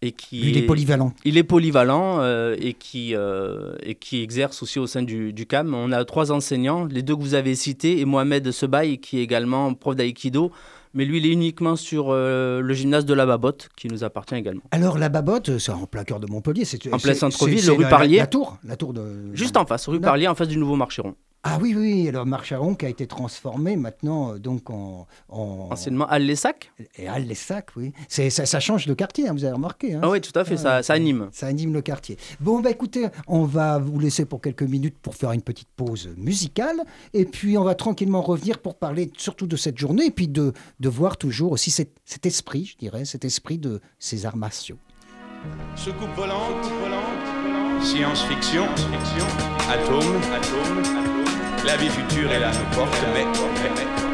Et 0.06 0.12
qui 0.12 0.50
il 0.50 0.58
est, 0.58 0.64
polyvalent. 0.64 1.14
Il 1.24 1.38
est 1.38 1.44
polyvalent 1.44 2.18
euh, 2.20 2.58
et, 2.60 2.74
qui, 2.74 3.16
euh, 3.16 3.76
et 3.84 3.96
qui 3.96 4.22
exerce 4.22 4.62
aussi 4.62 4.78
au 4.78 4.86
sein 4.86 5.02
du, 5.02 5.32
du, 5.32 5.46
CAM. 5.46 5.74
On 5.74 5.94
a 5.94 6.04
trois 6.04 6.34
enseignants, 6.34 6.84
les 6.84 7.04
deux 7.04 7.16
que 7.16 7.22
vous 7.22 7.36
avez 7.36 7.56
cités, 7.56 8.02
et 8.02 8.06
Mohamed 8.06 8.52
Sebaï, 8.52 8.98
qui 8.98 9.20
est 9.20 9.24
également 9.24 9.74
prof 9.74 9.96
d'aïkido 9.96 10.52
mais 10.94 11.06
lui, 11.06 11.18
il 11.18 11.26
est 11.26 11.32
uniquement 11.32 11.76
sur 11.76 12.08
euh, 12.10 12.62
le 12.62 12.74
gymnase 12.74 13.06
de 13.06 13.16
la 13.16 13.26
Babotte, 13.26 13.70
qui 13.76 13.88
nous 13.88 14.04
appartient 14.04 14.36
également. 14.36 14.62
Alors, 14.70 15.00
la 15.00 15.10
Babotte, 15.10 15.58
c'est 15.58 15.72
en 15.72 15.88
plein 15.88 16.04
cœur 16.04 16.20
de 16.20 16.28
Montpellier. 16.28 16.66
C'est, 16.66 16.94
en 16.94 17.00
plein 17.00 17.16
centre-ville, 17.16 17.72
rue 17.72 17.90
Parlier. 17.90 18.18
La, 18.18 18.28
tour, 18.28 18.58
la 18.64 18.76
tour 18.76 18.94
de... 18.94 19.34
Juste 19.34 19.58
en 19.58 19.66
face, 19.66 19.88
rue 19.88 20.00
Parlier, 20.00 20.28
en 20.28 20.36
face 20.36 20.48
du 20.48 20.58
nouveau 20.58 20.76
Marcheron. 20.76 21.16
Ah 21.46 21.58
oui, 21.62 21.76
oui, 21.78 22.08
alors 22.08 22.26
Marcharon 22.26 22.74
qui 22.74 22.86
a 22.86 22.90
été 22.90 23.06
transformé 23.06 23.76
maintenant 23.76 24.34
euh, 24.34 24.40
donc 24.40 24.70
en, 24.70 25.08
Anciennement 25.28 26.08
Al-Lessac 26.08 26.72
Et 26.98 27.08
Al-Lessac, 27.10 27.68
oui. 27.76 27.92
C'est, 28.08 28.30
ça, 28.30 28.60
change 28.62 28.86
de 28.86 28.94
quartier, 28.94 29.28
hein, 29.28 29.34
vous 29.34 29.44
avez 29.44 29.54
remarqué. 29.54 29.94
Hein. 29.94 30.00
Ah 30.04 30.10
oui, 30.10 30.22
tout 30.22 30.38
à 30.40 30.46
fait, 30.46 30.56
ça, 30.56 30.82
ça, 30.82 30.94
anime. 30.94 31.28
Ça 31.34 31.48
anime 31.48 31.74
le 31.74 31.82
quartier. 31.82 32.18
Bon, 32.40 32.62
bah 32.62 32.70
écoutez, 32.70 33.08
on 33.28 33.44
va 33.44 33.78
vous 33.78 34.00
laisser 34.00 34.24
pour 34.24 34.40
quelques 34.40 34.64
minutes 34.64 34.98
pour 35.02 35.16
faire 35.16 35.34
une 35.34 35.42
petite 35.42 35.68
pause 35.76 36.10
musicale. 36.16 36.82
Et 37.14 37.26
puis 37.26 37.58
on 37.58 37.64
va 37.66 37.76
tranquillement 37.76 38.22
revenir 38.22 38.60
pour 38.60 38.76
parler 38.76 39.12
surtout 39.18 39.48
de 39.48 39.58
cette 39.58 39.78
journée 39.78 40.06
et 40.06 40.12
puis 40.12 40.30
de, 40.30 40.54
de 40.80 40.90
voir 40.90 41.18
toujours 41.18 41.52
aussi 41.52 41.72
cet, 41.72 41.98
cet 42.06 42.26
esprit, 42.26 42.66
je 42.66 42.78
dirais, 42.78 43.04
cet 43.04 43.26
esprit 43.26 43.58
de 43.58 43.82
ces 44.00 44.26
arts 44.26 44.38
martiaux. 44.38 44.78
Soucoupe 45.76 46.16
volante, 46.16 46.66
volante, 46.82 47.84
science-fiction, 47.84 48.66
fiction, 48.78 49.28
atome, 49.70 50.22
atome, 50.32 50.80
atome. 50.80 51.13
La 51.66 51.78
vie 51.78 51.90
future 51.90 52.32
est 52.32 52.40
là, 52.40 52.52
nous 52.52 52.76
porte, 52.76 52.94
mais, 53.14 53.24
mais 53.24 53.82
atome, 53.82 54.13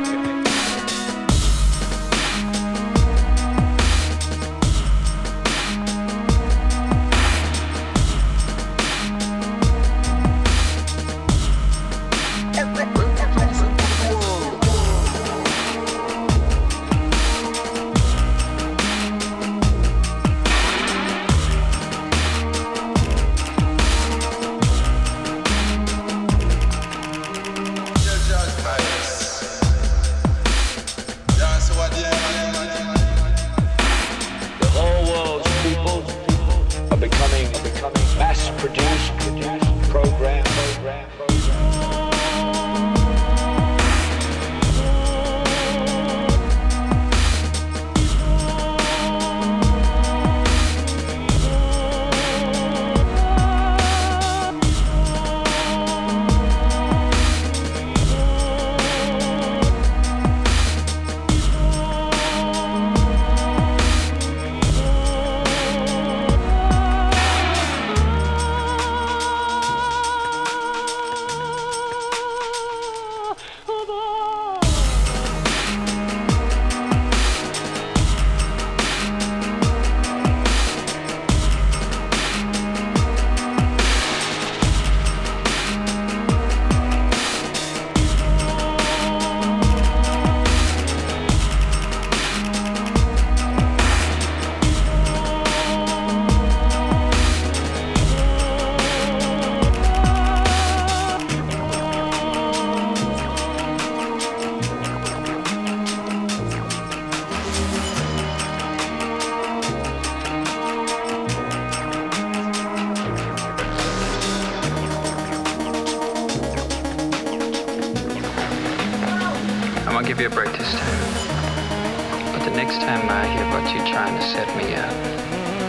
give 120.10 120.20
you 120.20 120.26
a 120.26 120.30
break 120.32 120.52
this 120.58 120.74
time, 120.74 122.34
But 122.34 122.44
the 122.44 122.50
next 122.50 122.82
time 122.82 123.08
I 123.08 123.28
hear 123.28 123.44
about 123.44 123.72
you 123.72 123.80
trying 123.94 124.18
to 124.18 124.26
set 124.26 124.48
me 124.58 124.74
up, 124.74 124.92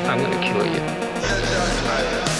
I'm 0.08 0.18
gonna 0.18 0.42
kill 0.42 0.64
you. 0.64 2.39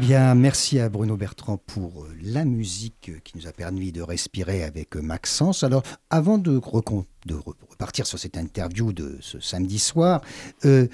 Bien, 0.00 0.34
merci 0.34 0.78
à 0.78 0.88
Bruno 0.88 1.16
Bertrand 1.16 1.58
pour 1.58 2.04
euh, 2.04 2.08
la 2.22 2.44
musique 2.44 3.10
qui 3.22 3.36
nous 3.36 3.46
a 3.46 3.52
permis 3.52 3.92
de 3.92 4.02
respirer 4.02 4.62
avec 4.64 4.96
euh, 4.96 5.02
Maxence. 5.02 5.62
Alors, 5.62 5.82
avant 6.10 6.38
de, 6.38 6.56
recon- 6.58 7.04
de 7.26 7.34
repartir 7.68 8.06
sur 8.06 8.18
cette 8.18 8.36
interview 8.36 8.92
de 8.92 9.18
ce 9.20 9.40
samedi 9.40 9.78
soir, 9.78 10.22
euh, 10.64 10.86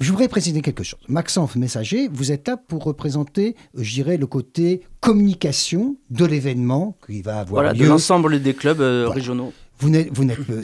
je 0.00 0.10
voudrais 0.10 0.28
préciser 0.28 0.60
quelque 0.62 0.84
chose. 0.84 1.00
Maxence 1.08 1.56
Messager, 1.56 2.08
vous 2.08 2.32
êtes 2.32 2.46
là 2.48 2.56
pour 2.56 2.84
représenter, 2.84 3.54
euh, 3.76 3.82
je 3.82 3.94
dirais, 3.94 4.16
le 4.16 4.26
côté 4.26 4.82
communication 5.00 5.96
de 6.10 6.24
l'événement 6.24 6.96
qui 7.06 7.22
va 7.22 7.40
avoir 7.40 7.62
Voilà, 7.62 7.74
de 7.74 7.78
lieu. 7.82 7.88
l'ensemble 7.88 8.40
des 8.42 8.54
clubs 8.54 8.80
euh, 8.80 9.04
Voilà. 9.06 9.14
régionaux. 9.14 9.52
Vous 9.80 9.90
n'êtes, 9.90 10.10
euh, 10.18 10.62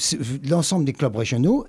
l'ensemble 0.48 0.84
des 0.84 0.92
clubs 0.92 1.14
régionaux 1.14 1.66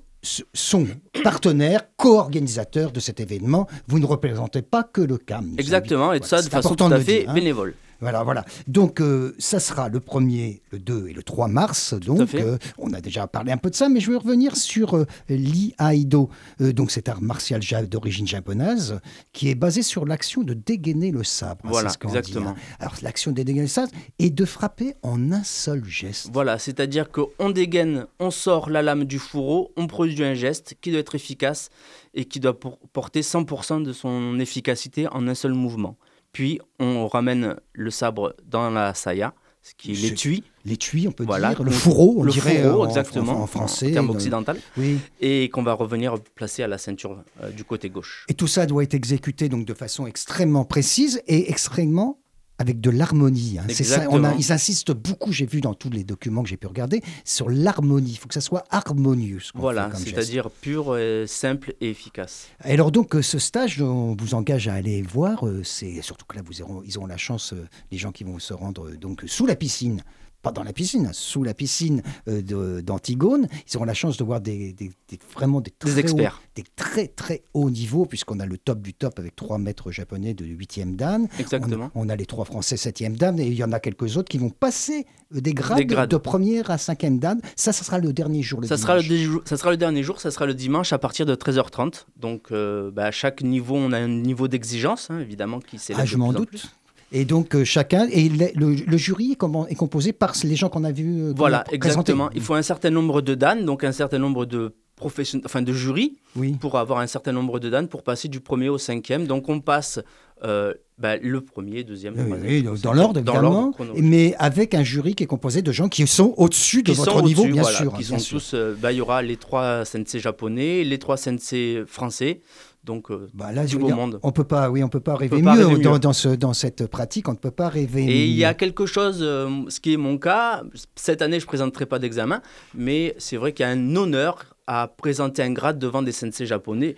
sont 0.53 0.87
partenaires, 1.23 1.81
co-organisateurs 1.97 2.91
de 2.91 2.99
cet 2.99 3.19
événement. 3.19 3.67
Vous 3.87 3.99
ne 3.99 4.05
représentez 4.05 4.61
pas 4.61 4.83
que 4.83 5.01
le 5.01 5.17
CAM. 5.17 5.55
Exactement, 5.57 6.13
et 6.13 6.19
tout 6.19 6.27
ça 6.27 6.41
de 6.41 6.49
façon 6.49 6.75
tout 6.75 6.85
à 6.85 6.99
fait 6.99 7.25
hein. 7.27 7.33
bénévole. 7.33 7.75
Voilà, 8.01 8.23
voilà. 8.23 8.45
Donc, 8.67 9.01
euh, 9.01 9.35
ça 9.39 9.59
sera 9.59 9.89
le 9.89 9.99
1er, 9.99 10.61
le 10.71 10.79
2 10.79 11.07
et 11.09 11.13
le 11.13 11.23
3 11.23 11.47
mars. 11.47 11.93
Donc, 11.93 12.19
euh, 12.35 12.57
on 12.77 12.93
a 12.93 13.01
déjà 13.01 13.27
parlé 13.27 13.51
un 13.51 13.57
peu 13.57 13.69
de 13.69 13.75
ça, 13.75 13.89
mais 13.89 13.99
je 13.99 14.11
vais 14.11 14.17
revenir 14.17 14.55
sur 14.57 14.95
euh, 14.95 15.05
l'Iaido. 15.29 16.29
Euh, 16.61 16.73
donc, 16.73 16.91
cet 16.91 17.09
art 17.09 17.21
martial 17.21 17.61
ja- 17.61 17.83
d'origine 17.85 18.27
japonaise 18.27 18.99
qui 19.33 19.49
est 19.49 19.55
basé 19.55 19.81
sur 19.81 20.05
l'action 20.05 20.43
de 20.43 20.53
dégainer 20.53 21.11
le 21.11 21.23
sabre. 21.23 21.61
hein, 21.65 21.69
Voilà, 21.71 21.89
ce 21.89 21.97
dit, 21.97 22.05
exactement. 22.07 22.49
hein. 22.51 22.55
Alors, 22.79 22.95
l'action 23.01 23.31
de 23.31 23.37
dégainer 23.37 23.61
le 23.61 23.67
sabre 23.67 23.91
est 24.19 24.29
de 24.29 24.45
frapper 24.45 24.95
en 25.01 25.31
un 25.31 25.43
seul 25.43 25.83
geste. 25.85 26.29
Voilà, 26.33 26.57
c'est-à-dire 26.59 27.09
qu'on 27.11 27.49
dégaine, 27.49 28.05
on 28.19 28.31
sort 28.31 28.69
la 28.69 28.81
lame 28.81 29.05
du 29.05 29.19
fourreau, 29.19 29.71
on 29.77 29.87
produit 29.87 30.23
un 30.23 30.33
geste 30.33 30.75
qui 30.81 30.91
doit 30.91 30.99
être 30.99 31.15
efficace 31.15 31.69
et 32.13 32.25
qui 32.25 32.39
doit 32.39 32.57
porter 32.93 33.21
100% 33.21 33.81
de 33.83 33.93
son 33.93 34.39
efficacité 34.39 35.07
en 35.07 35.27
un 35.27 35.35
seul 35.35 35.53
mouvement. 35.53 35.97
Puis 36.35 36.59
on 36.79 37.07
ramène 37.07 37.55
le 37.71 37.89
sabre 37.91 38.35
dans 38.45 38.69
la 38.69 38.93
saya, 38.93 39.33
ce 39.63 39.73
qui 39.73 39.93
l'étui, 39.93 40.43
L'étui, 40.65 41.07
on 41.07 41.11
peut 41.13 41.23
Voilà, 41.23 41.53
dire. 41.53 41.63
Le 41.63 41.71
fourreau, 41.71 42.15
on 42.17 42.23
le 42.23 42.31
dirait 42.31 42.61
fourreau, 42.61 42.83
en- 42.83 42.87
exactement, 42.87 43.37
en, 43.39 43.43
en 43.43 43.47
français. 43.47 43.91
en 43.91 43.93
termes 43.93 44.07
dans- 44.07 44.13
occidental, 44.15 44.57
Oui. 44.77 44.97
et 45.21 45.47
qu'on 45.49 45.63
va 45.63 45.71
revenir 45.73 46.15
placer 46.35 46.61
à 46.61 46.67
la 46.67 46.77
ceinture 46.77 47.23
euh, 47.41 47.51
du 47.51 47.63
côté 47.63 47.89
gauche. 47.89 48.25
Et 48.27 48.33
tout 48.33 48.47
ça 48.47 48.65
doit 48.65 48.83
être 48.83 48.95
exécuté 48.95 49.47
donc 49.47 49.65
de 49.65 49.73
façon 49.73 50.07
extrêmement 50.07 50.65
précise 50.65 51.21
et 51.27 51.49
extrêmement 51.51 52.19
avec 52.57 52.79
de 52.79 52.89
l'harmonie. 52.89 53.57
hein. 53.59 53.65
C'est 53.69 53.83
ça, 53.83 54.05
on 54.09 54.23
a, 54.23 54.33
ils 54.35 54.51
insistent 54.51 54.91
beaucoup, 54.93 55.31
j'ai 55.31 55.45
vu 55.45 55.61
dans 55.61 55.73
tous 55.73 55.89
les 55.89 56.03
documents 56.03 56.43
que 56.43 56.49
j'ai 56.49 56.57
pu 56.57 56.67
regarder, 56.67 57.01
sur 57.23 57.49
l'harmonie. 57.49 58.11
Il 58.11 58.17
faut 58.17 58.27
que 58.27 58.33
ça 58.33 58.41
soit 58.41 58.63
harmonieux. 58.69 59.39
ce 59.39 59.51
Voilà, 59.55 59.89
c'est-à-dire 59.93 60.49
pur, 60.49 60.97
simple 61.27 61.73
et 61.81 61.89
efficace. 61.89 62.47
Et 62.63 62.71
Alors 62.73 62.91
donc 62.91 63.15
euh, 63.15 63.21
ce 63.21 63.39
stage, 63.39 63.81
on 63.81 64.15
vous 64.19 64.33
engage 64.35 64.67
à 64.67 64.73
aller 64.73 65.01
voir. 65.01 65.45
euh, 65.47 65.63
C'est 65.63 66.01
surtout 66.01 66.25
que 66.25 66.35
là, 66.35 66.41
vous 66.45 66.61
auront, 66.61 66.81
ils 66.85 66.97
auront 66.97 67.07
la 67.07 67.17
chance, 67.17 67.53
euh, 67.53 67.67
les 67.91 67.97
gens 67.97 68.11
qui 68.11 68.23
vont 68.23 68.39
se 68.39 68.53
rendre 68.53 68.91
donc 68.91 69.23
sous 69.27 69.45
la 69.45 69.55
piscine. 69.55 70.01
Pas 70.45 70.51
dans 70.51 70.63
la 70.63 70.73
piscine, 70.73 71.09
sous 71.11 71.43
la 71.43 71.53
piscine 71.55 72.03
euh, 72.27 72.41
de- 72.41 72.81
d'Antigone, 72.81 73.47
ils 73.67 73.75
auront 73.77 73.85
la 73.85 73.93
chance 73.95 74.15
de 74.17 74.23
voir 74.23 74.39
des, 74.41 74.73
des- 74.73 74.91
des- 75.09 75.19
vraiment 75.33 75.59
des, 75.59 75.71
très 75.71 75.89
Des 75.91 75.99
experts. 75.99 76.39
hauts- 76.39 76.49
des 76.55 76.63
très 76.75 77.07
très 77.07 77.43
hauts 77.53 77.69
niveaux, 77.71 78.05
puisqu'on 78.05 78.39
a 78.39 78.45
le 78.45 78.57
top 78.57 78.79
du 78.81 78.93
top 78.93 79.17
avec 79.19 79.35
trois 79.35 79.57
maîtres 79.57 79.91
japonais 79.91 80.33
de 80.35 80.45
8e 80.45 80.95
dan. 80.95 81.27
Exactement. 81.39 81.89
On, 81.95 82.05
on 82.05 82.09
a 82.09 82.15
les 82.15 82.25
trois 82.27 82.45
français 82.45 82.75
7e 82.75 83.17
dan, 83.17 83.39
et 83.39 83.47
il 83.47 83.55
y 83.55 83.63
en 83.63 83.71
a 83.71 83.79
quelques 83.79 84.17
autres 84.17 84.29
qui 84.29 84.37
vont 84.37 84.51
passer 84.51 85.05
euh, 85.35 85.41
des 85.41 85.53
grades, 85.53 85.77
Des 85.79 85.85
grades. 85.85 86.09
de 86.11 86.17
première 86.17 86.69
à 86.69 86.75
5e 86.77 87.17
dan. 87.19 87.41
Ça, 87.55 87.73
ça 87.73 87.83
sera 87.83 87.97
le 87.99 88.13
dernier 88.13 88.43
jour. 88.43 88.61
Le 88.61 88.67
Ça 88.67 88.77
sera, 88.77 88.95
le 88.97 89.01
dimanche. 89.01 89.43
dé- 89.43 89.49
ça 89.49 89.57
sera 89.57 89.71
le 89.71 89.77
dernier 89.77 90.03
jour, 90.03 90.21
ça 90.21 90.29
sera 90.31 90.45
le 90.45 90.53
dimanche 90.53 90.93
à 90.93 90.99
partir 90.99 91.25
de 91.25 91.33
13h30. 91.35 92.05
Donc, 92.17 92.51
euh, 92.51 92.91
bah, 92.91 93.05
à 93.05 93.11
chaque 93.11 93.41
niveau, 93.41 93.75
on 93.75 93.91
a 93.91 93.97
un 93.97 94.07
niveau 94.07 94.47
d'exigence, 94.47 95.09
hein, 95.09 95.19
évidemment, 95.19 95.59
qui 95.59 95.79
s'élève 95.79 96.01
Ah, 96.03 96.05
je 96.05 96.17
m'en 96.17 96.31
doute. 96.33 96.49
plus. 96.49 96.69
Et 97.11 97.23
donc 97.25 97.55
euh, 97.55 97.63
chacun 97.63 98.07
et 98.11 98.29
le, 98.29 98.47
le- 98.55 98.75
le 98.85 98.97
jury 98.97 99.33
est, 99.33 99.35
comment- 99.35 99.67
est 99.67 99.75
composé 99.75 100.11
par 100.13 100.33
les 100.43 100.55
gens 100.55 100.69
qu'on 100.69 100.83
a 100.83 100.91
vus. 100.91 101.21
euh, 101.23 101.33
Voilà, 101.35 101.59
a 101.59 101.73
exactement. 101.73 102.29
Il 102.35 102.41
faut 102.41 102.55
un 102.55 102.61
certain 102.61 102.89
nombre 102.89 103.21
de 103.21 103.35
dan, 103.35 103.63
donc 103.63 103.83
un 103.83 103.91
certain 103.91 104.17
nombre 104.19 104.45
de 104.45 104.73
professionnels, 104.95 105.45
enfin 105.45 105.61
de 105.61 105.73
jurys, 105.73 106.17
Oui. 106.37 106.53
pour 106.59 106.77
avoir 106.77 106.99
un 106.99 107.07
certain 107.07 107.33
nombre 107.33 107.59
de 107.59 107.69
dan 107.69 107.87
pour 107.87 108.01
passer 108.03 108.27
du 108.29 108.39
premier 108.39 108.69
au 108.69 108.77
cinquième. 108.77 109.27
Donc, 109.27 109.49
on 109.49 109.59
passe 109.59 109.99
euh, 110.43 110.73
bah, 110.97 111.17
le 111.17 111.41
premier, 111.41 111.83
deuxième, 111.83 112.15
troisième, 112.15 112.41
oui, 112.45 112.63
dans 112.81 112.93
l'ordre 112.93 113.19
évidemment, 113.19 113.73
mais 113.97 114.33
avec 114.39 114.73
un 114.73 114.83
jury 114.83 115.13
qui 115.13 115.23
est 115.23 115.27
composé 115.27 115.61
de 115.61 115.71
gens 115.73 115.89
qui 115.89 116.07
sont 116.07 116.33
au-dessus 116.37 116.81
de 116.81 116.91
qui 116.91 116.97
votre 116.97 117.21
niveau, 117.23 117.41
au-dessus, 117.43 117.53
bien 117.53 117.61
voilà, 117.61 117.77
sûr. 117.77 117.91
qui 117.93 117.99
bien 118.05 118.07
sont 118.17 118.19
sûr. 118.19 118.37
tous. 118.39 118.53
euh, 118.53 118.73
bah, 118.81 118.91
il 118.93 118.97
y 118.97 119.01
aura 119.01 119.21
les 119.21 119.35
trois 119.37 119.83
sensei 119.85 120.19
japonais, 120.19 120.83
les 120.85 120.97
trois 120.97 121.17
sensei 121.17 121.83
français. 121.85 122.39
Donc, 122.85 123.09
euh, 123.09 123.27
Bah 123.33 123.51
là, 123.51 123.63
je 123.65 123.69
du 123.71 123.75
veux 123.75 123.81
beau 123.81 123.87
dire, 123.87 123.95
monde. 123.95 124.19
on 124.21 124.31
peut 124.31 124.43
pas, 124.43 124.69
oui, 124.69 124.83
on 124.83 124.89
peut 124.89 124.99
pas 124.99 125.15
rêver 125.15 125.37
peut 125.37 125.43
pas 125.43 125.55
mieux, 125.55 125.65
rêver 125.65 125.81
Dans, 125.83 125.93
mieux. 125.93 125.99
dans 125.99 126.13
ce, 126.13 126.29
dans 126.29 126.53
cette 126.53 126.85
pratique, 126.87 127.27
on 127.27 127.31
ne 127.33 127.37
peut 127.37 127.51
pas 127.51 127.67
rêver 127.69 128.03
Et 128.05 128.25
il 128.25 128.33
y 128.35 128.45
a 128.45 128.53
quelque 128.53 128.85
chose, 128.85 129.19
euh, 129.21 129.49
ce 129.69 129.79
qui 129.79 129.93
est 129.93 129.97
mon 129.97 130.17
cas, 130.17 130.63
cette 130.95 131.21
année 131.21 131.39
je 131.39 131.45
ne 131.45 131.47
présenterai 131.47 131.85
pas 131.87 131.99
d'examen, 131.99 132.41
mais 132.75 133.15
c'est 133.17 133.37
vrai 133.37 133.53
qu'il 133.53 133.65
y 133.65 133.69
a 133.69 133.71
un 133.71 133.95
honneur 133.95 134.55
à 134.67 134.87
présenter 134.87 135.41
un 135.41 135.51
grade 135.51 135.79
devant 135.79 136.01
des 136.03 136.11
sensei 136.11 136.45
japonais. 136.45 136.95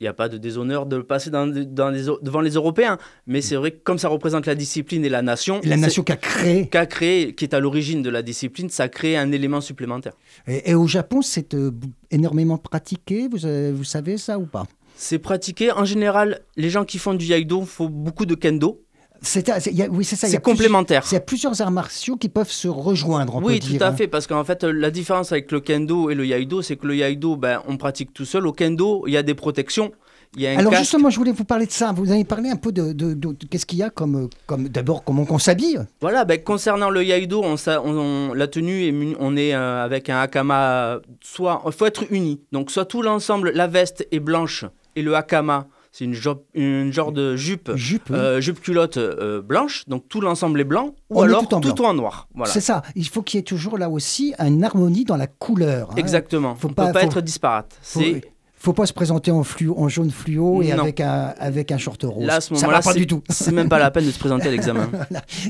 Il 0.00 0.04
n'y 0.04 0.08
a 0.08 0.12
pas 0.12 0.28
de 0.28 0.36
déshonneur 0.38 0.86
de 0.86 0.96
le 0.96 1.04
passer 1.04 1.30
dans, 1.30 1.46
dans 1.46 1.88
les, 1.88 2.02
devant 2.20 2.40
les 2.40 2.50
Européens, 2.54 2.98
mais 3.28 3.40
c'est 3.40 3.54
vrai 3.54 3.70
que 3.70 3.80
comme 3.82 3.96
ça 3.96 4.08
représente 4.08 4.44
la 4.44 4.56
discipline 4.56 5.04
et 5.04 5.08
la 5.08 5.22
nation, 5.22 5.60
Et 5.62 5.68
la 5.68 5.76
nation 5.76 6.02
qui 6.02 6.12
a 6.12 6.16
créé. 6.16 6.66
qu'a 6.68 6.84
créé, 6.84 7.32
qui 7.34 7.44
est 7.44 7.54
à 7.54 7.60
l'origine 7.60 8.02
de 8.02 8.10
la 8.10 8.20
discipline, 8.22 8.68
ça 8.70 8.88
crée 8.88 9.16
un 9.16 9.30
élément 9.32 9.60
supplémentaire. 9.60 10.12
Et, 10.48 10.70
et 10.72 10.74
au 10.74 10.86
Japon, 10.88 11.22
c'est 11.22 11.54
euh, 11.54 11.70
énormément 12.10 12.58
pratiqué. 12.58 13.28
Vous 13.30 13.84
savez 13.84 14.18
ça 14.18 14.38
ou 14.38 14.46
pas? 14.46 14.64
C'est 14.96 15.18
pratiqué. 15.18 15.72
En 15.72 15.84
général, 15.84 16.40
les 16.56 16.70
gens 16.70 16.84
qui 16.84 16.98
font 16.98 17.14
du 17.14 17.26
Yaido 17.26 17.62
font 17.62 17.86
beaucoup 17.88 18.26
de 18.26 18.34
kendo. 18.34 18.80
C'est 19.22 19.48
c'est- 19.58 19.88
oui, 19.88 20.04
ça. 20.04 20.38
complémentaire. 20.38 21.02
Il 21.10 21.14
y 21.14 21.16
a 21.16 21.20
plusieurs 21.20 21.60
arts 21.62 21.70
martiaux 21.70 22.16
qui 22.16 22.28
peuvent 22.28 22.50
se 22.50 22.68
rejoindre, 22.68 23.36
on 23.36 23.42
Oui, 23.42 23.54
peut 23.54 23.60
tout 23.66 23.72
dire. 23.72 23.82
à 23.82 23.86
hein. 23.86 23.96
fait, 23.96 24.06
parce 24.06 24.26
qu'en 24.26 24.44
fait, 24.44 24.64
euh, 24.64 24.72
la 24.72 24.90
différence 24.90 25.32
avec 25.32 25.50
le 25.50 25.60
kendo 25.60 26.10
et 26.10 26.14
le 26.14 26.26
yaido, 26.26 26.60
c'est 26.60 26.76
que 26.76 26.86
le 26.86 26.96
yaido, 26.96 27.36
ben, 27.36 27.62
on 27.66 27.78
pratique 27.78 28.12
tout 28.12 28.26
seul. 28.26 28.46
Au 28.46 28.52
kendo, 28.52 29.04
il 29.06 29.14
y 29.14 29.16
a 29.16 29.22
des 29.22 29.34
protections. 29.34 29.92
Il 30.36 30.42
y 30.42 30.46
a 30.46 30.50
un 30.50 30.58
Alors 30.58 30.72
casque. 30.72 30.82
justement, 30.82 31.10
je 31.10 31.16
voulais 31.16 31.32
vous 31.32 31.44
parler 31.44 31.64
de 31.64 31.70
ça. 31.70 31.92
Vous 31.92 32.10
avez 32.10 32.24
parlé 32.24 32.50
un 32.50 32.56
peu 32.56 32.70
de, 32.72 32.92
de- 32.92 33.14
de- 33.14 33.32
de- 33.32 33.46
qu'est-ce 33.48 33.64
qu'il 33.66 33.78
y 33.78 33.82
a 33.84 33.88
comme, 33.88 34.28
comme 34.46 34.68
d'abord 34.68 35.04
comment 35.04 35.24
on 35.30 35.38
s'habille. 35.38 35.78
Voilà, 36.02 36.24
ben, 36.26 36.42
concernant 36.42 36.90
le 36.90 37.02
yaido, 37.04 37.40
on, 37.42 37.54
on- 37.54 37.80
on- 37.98 38.34
la 38.34 38.46
tenue, 38.48 38.84
est 38.88 39.16
on 39.20 39.36
est 39.36 39.54
euh, 39.54 39.84
avec 39.84 40.10
un 40.10 40.20
hakama, 40.20 40.98
soit, 41.22 41.62
il 41.64 41.72
faut 41.72 41.86
être 41.86 42.04
uni. 42.10 42.42
Donc, 42.52 42.70
soit 42.70 42.84
tout 42.84 43.00
l'ensemble, 43.00 43.52
la 43.54 43.68
veste 43.68 44.06
est 44.12 44.20
blanche 44.20 44.64
et 44.96 45.02
le 45.02 45.14
hakama, 45.14 45.66
c'est 45.92 46.04
une, 46.04 46.16
une 46.54 46.92
genre 46.92 47.12
de 47.12 47.36
jupe, 47.36 47.70
Jupe. 47.76 48.08
oui. 48.10 48.16
euh, 48.16 48.40
jupe 48.40 48.60
culotte 48.60 48.96
euh, 48.96 49.40
blanche. 49.42 49.84
Donc, 49.88 50.08
tout 50.08 50.20
l'ensemble 50.20 50.60
est 50.60 50.64
blanc 50.64 50.94
ou 51.10 51.20
On 51.20 51.22
alors 51.22 51.46
tout 51.46 51.84
en 51.84 51.94
noir. 51.94 52.26
Voilà. 52.34 52.52
C'est 52.52 52.60
ça. 52.60 52.82
Il 52.96 53.06
faut 53.06 53.22
qu'il 53.22 53.38
y 53.38 53.40
ait 53.40 53.44
toujours 53.44 53.78
là 53.78 53.88
aussi 53.88 54.34
une 54.40 54.64
harmonie 54.64 55.04
dans 55.04 55.16
la 55.16 55.28
couleur. 55.28 55.90
hein. 55.92 55.96
Exactement. 55.96 56.56
Faut 56.56 56.66
on 56.66 56.70
ne 56.70 56.74
peut 56.74 56.82
pas 56.92 57.00
faut- 57.00 57.06
être 57.06 57.20
disparate. 57.20 57.78
C'est 57.80 58.22
faut 58.64 58.72
pas 58.72 58.86
se 58.86 58.92
présenter 58.92 59.30
en, 59.30 59.44
fluo, 59.44 59.74
en 59.78 59.88
jaune 59.88 60.10
fluo 60.10 60.62
et 60.62 60.72
Non. 60.72 60.82
avec 60.82 61.00
un, 61.00 61.34
avec 61.38 61.70
un 61.70 61.78
short 61.78 62.02
rose. 62.02 62.24
Là, 62.26 62.36
à 62.36 62.40
ce 62.40 62.54
ça 62.54 62.66
va 62.66 62.80
pas 62.80 62.92
c'est- 62.92 62.98
du 62.98 63.06
tout. 63.06 63.22
c'est 63.28 63.52
même 63.52 63.68
pas 63.68 63.78
la 63.78 63.90
peine 63.90 64.06
de 64.06 64.10
se 64.10 64.18
présenter 64.18 64.48
à 64.48 64.50
l'examen. 64.56 64.88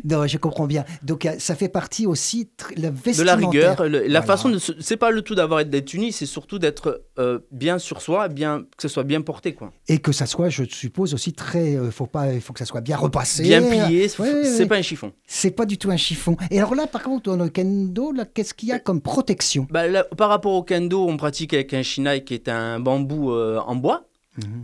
Non, 0.05 0.27
je 0.27 0.37
comprends 0.39 0.67
bien. 0.67 0.85
Donc 1.03 1.25
euh, 1.27 1.35
ça 1.39 1.55
fait 1.55 1.69
partie 1.69 2.07
aussi 2.07 2.51
la 2.77 2.91
de 2.91 3.23
la 3.23 3.37
rigueur, 3.37 3.85
le- 3.85 4.01
la 4.01 4.21
Voilà. 4.21 4.23
façon 4.23 4.49
de, 4.49 4.59
c'est 4.59 4.97
pas 4.97 5.11
le 5.11 5.23
tout 5.23 5.35
d'avoir 5.35 5.65
d'être 5.65 5.95
uni, 5.95 6.13
c'est 6.13 6.27
surtout 6.27 6.59
d'être 6.59 7.05
euh, 7.19 7.39
bien 7.53 7.79
sur 7.79 8.01
soi, 8.03 8.29
bien 8.29 8.63
que 8.77 8.83
ce 8.83 8.89
soit 8.89 9.05
bien 9.05 9.21
porté 9.21 9.55
quoi. 9.55 9.73
Et 9.89 9.99
que 9.99 10.13
ça 10.13 10.27
soit, 10.27 10.49
je 10.49 10.65
suppose 10.65 11.15
aussi 11.15 11.33
très, 11.33 11.77
euh, 11.77 11.91
faut 11.91 12.07
pas, 12.07 12.33
il 12.33 12.41
faut 12.41 12.53
que 12.53 12.59
ça 12.59 12.65
soit 12.67 12.81
bien 12.81 12.97
repassé. 12.97 13.43
Bien 13.45 13.63
plié, 13.63 14.09
Ouais, 14.19 14.33
ouais, 14.33 14.45
c'est 14.45 14.59
ouais. 14.61 14.67
pas 14.67 14.77
un 14.77 14.83
chiffon. 14.83 15.13
C'est 15.27 15.51
pas 15.53 15.67
du 15.67 15.79
tout 15.79 15.91
un 15.91 15.97
chiffon. 15.97 16.37
Et 16.51 16.59
alors 16.59 16.75
là, 16.75 16.87
par 16.87 17.03
contre, 17.03 17.31
dans 17.31 17.37
le 17.37 17.49
kendo, 17.49 18.13
qu'est-ce 18.35 18.55
qu'il 18.55 18.71
y 18.71 18.73
a 18.73 18.79
comme 18.81 19.01
protection? 19.01 19.67
Bah, 19.71 19.87
là, 19.87 20.05
par 20.17 20.29
rapport 20.31 20.53
au 20.55 20.63
kendo, 20.65 21.07
on 21.09 21.17
pratique 21.17 21.55
avec 21.55 21.73
un 21.75 21.83
shinai 21.83 22.25
qui 22.25 22.35
est 22.35 22.49
un 22.49 22.81
bambou 22.81 23.04
euh, 23.33 23.59
en 23.67 23.77
bois. 23.77 24.05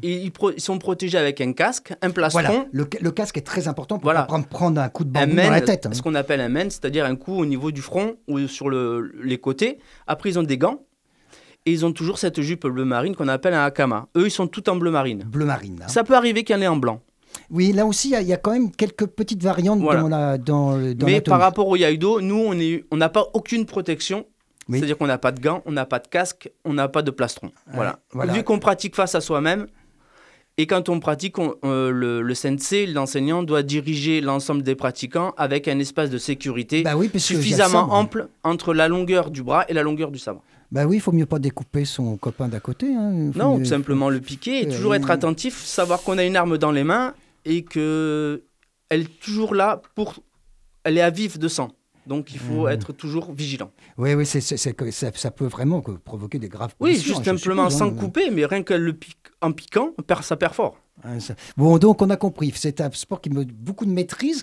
Et 0.03 0.25
ils, 0.25 0.33
sont 0.61 0.79
protégés 0.79 1.17
avec 1.17 1.41
un 1.41 1.53
casque, 1.53 1.93
un 2.03 2.11
plastron, 2.11 2.43
Voilà, 2.43 2.65
le, 2.73 2.89
le 3.01 3.11
casque 3.13 3.37
est 3.37 3.43
très 3.47 3.69
important 3.69 3.99
pour 3.99 4.03
Voilà. 4.03 4.23
pas 4.23 4.27
prendre, 4.27 4.47
prendre 4.49 4.81
un 4.81 4.89
coup 4.89 5.05
de 5.05 5.11
bambou 5.11 5.37
dans 5.37 5.49
la 5.51 5.61
tête. 5.61 5.87
hein. 5.87 5.91
ce 5.93 6.03
qu'on 6.03 6.17
appelle 6.17 6.41
un 6.41 6.49
men, 6.49 6.69
c'est-à-dire 6.73 7.05
un 7.05 7.15
coup 7.15 7.35
au 7.39 7.47
niveau 7.47 7.71
du 7.71 7.81
front 7.81 8.17
ou 8.27 8.41
sur 8.49 8.69
le- 8.69 9.13
les 9.23 9.39
côtés. 9.39 9.79
Après, 10.09 10.29
ils 10.31 10.39
ont 10.41 10.43
des 10.43 10.59
gants. 10.59 10.81
Et 11.67 11.73
ils 11.73 11.87
ont 11.87 11.93
toujours 11.93 12.19
cette 12.19 12.41
jupe 12.41 12.67
bleu 12.67 12.85
marine 12.85 13.15
qu'on 13.15 13.29
appelle 13.29 13.55
un 13.55 13.63
hakama. 13.65 14.09
Eux, 14.17 14.27
ils 14.27 14.31
sont 14.33 14.49
tout 14.49 14.69
en 14.71 14.75
bleu 14.77 14.91
marine. 14.91 15.23
Bleu 15.25 15.45
marine. 15.45 15.79
là. 15.79 15.87
Ça 15.89 16.03
peut 16.03 16.15
arriver 16.17 16.43
qu'il 16.43 16.57
y 16.57 16.59
en 16.59 16.63
ait 16.63 16.67
en 16.67 16.77
blanc. 16.77 17.01
Oui, 17.51 17.73
là 17.73 17.87
aussi, 17.87 18.09
il 18.09 18.13
y 18.13 18.17
a- 18.17 18.23
il 18.23 18.27
y, 18.29 18.33
a 18.33 18.39
quand 18.39 18.51
même 18.51 18.73
quelques 18.73 19.07
petites 19.07 19.43
variantes 19.45 19.79
Voilà. 19.79 20.01
dans 20.01 20.09
la 20.09 20.37
dans, 20.39 20.77
Mais 21.07 21.21
par 21.21 21.39
rapport 21.39 21.69
au 21.69 21.77
Yaido, 21.77 22.21
nous, 22.21 22.51
on 22.91 22.97
n'a 22.97 23.09
pas 23.09 23.27
aucune 23.35 23.67
protection. 23.67 24.27
Oui. 24.69 24.79
C'est-à-dire 24.79 24.99
qu'on 24.99 25.07
n'a 25.07 25.19
pas 25.19 25.33
de 25.33 25.41
gants, 25.41 25.63
on 25.67 25.73
n'a 25.73 25.87
pas 25.87 25.99
de 25.99 26.07
casque, 26.09 26.51
on 26.65 26.73
n'a 26.75 26.89
pas 26.89 27.03
de 27.03 27.11
plastron. 27.11 27.51
Voilà. 27.73 27.99
voilà. 28.13 28.33
Vu 28.33 28.45
qu'on 28.45 28.59
pratique 28.59 28.95
face 28.95 29.15
à 29.15 29.21
soi-même, 29.21 29.67
et 30.59 30.67
quand 30.67 30.89
on 30.89 31.01
pratique, 31.01 31.39
on- 31.39 31.55
euh, 31.65 31.91
le, 31.91 32.21
le 32.23 32.35
sensei, 32.35 32.87
l'enseignant, 32.87 33.43
doit 33.43 33.63
diriger 33.63 34.21
l'ensemble 34.21 34.63
des 34.63 34.75
pratiquants 34.75 35.33
avec 35.39 35.67
un 35.69 35.79
espace 35.79 36.11
de 36.11 36.19
sécurité 36.19 36.83
Bah 36.83 36.97
oui, 36.97 37.11
suffisamment 37.17 37.89
ça, 37.89 37.95
ample 37.95 38.29
entre 38.45 38.75
la 38.75 38.87
longueur 38.87 39.31
du 39.31 39.43
bras 39.43 39.65
et 39.69 39.73
la 39.73 39.83
longueur 39.83 40.11
du 40.11 40.19
sabre. 40.19 40.43
Bah 40.71 40.85
oui, 40.87 40.97
il 40.97 41.01
faut 41.01 41.13
mieux 41.13 41.27
pas 41.27 41.39
découper 41.41 41.85
son 41.85 42.17
copain 42.17 42.47
d'à 42.47 42.61
côté. 42.61 42.95
hein. 42.95 43.31
Non, 43.35 43.59
mieux- 43.59 43.65
simplement 43.65 44.09
le 44.11 44.21
piquer 44.21 44.63
et 44.63 44.67
Euh, 44.69 44.71
toujours 44.71 44.95
être 44.95 45.11
attentif, 45.11 45.57
savoir 45.65 46.03
qu'on 46.03 46.17
a 46.19 46.25
une 46.25 46.37
arme 46.37 46.59
dans 46.59 46.71
les 46.71 46.85
mains 46.85 47.15
et 47.45 47.63
que 47.65 48.43
elle 48.89 49.03
est 49.03 49.21
toujours 49.21 49.55
là 49.55 49.81
pour. 49.97 50.17
Elle 50.85 50.97
est 50.99 51.03
à 51.03 51.11
vif 51.11 51.39
de 51.39 51.49
sang. 51.49 51.71
Donc 52.07 52.33
il 52.33 52.39
faut 52.39 52.67
Mhm. 52.67 52.73
être 52.73 52.93
toujours 52.93 53.33
vigilant. 53.33 53.71
Oui, 53.99 54.15
oui, 54.15 54.25
c'est, 54.27 54.41
ça, 54.41 55.11
ça 55.15 55.31
peut 55.31 55.47
vraiment 55.47 55.81
que 55.83 55.93
provoquer 55.93 56.39
des 56.39 56.49
graves 56.49 56.75
Oui, 56.81 56.95
juste 56.97 57.25
simplement 57.25 57.69
suppose, 57.71 57.79
sans 57.79 57.89
hein. 57.89 57.95
couper, 58.01 58.31
mais 58.31 58.45
rien 58.47 58.63
que 58.63 58.75
le 58.75 58.93
pique, 58.95 59.19
en 59.43 59.53
piquant, 59.53 59.93
ça 60.23 60.37
perfore. 60.37 60.79
Hein, 61.05 61.21
ça- 61.21 61.35
Bon, 61.57 61.79
donc 61.79 62.03
on 62.03 62.11
a 62.11 62.17
compris. 62.17 62.53
C'est 62.55 62.81
un 62.81 62.91
sport 62.93 63.21
qui 63.21 63.31
me 63.31 63.45
beaucoup 63.45 63.85
de 63.87 63.91
maîtrise, 63.93 64.43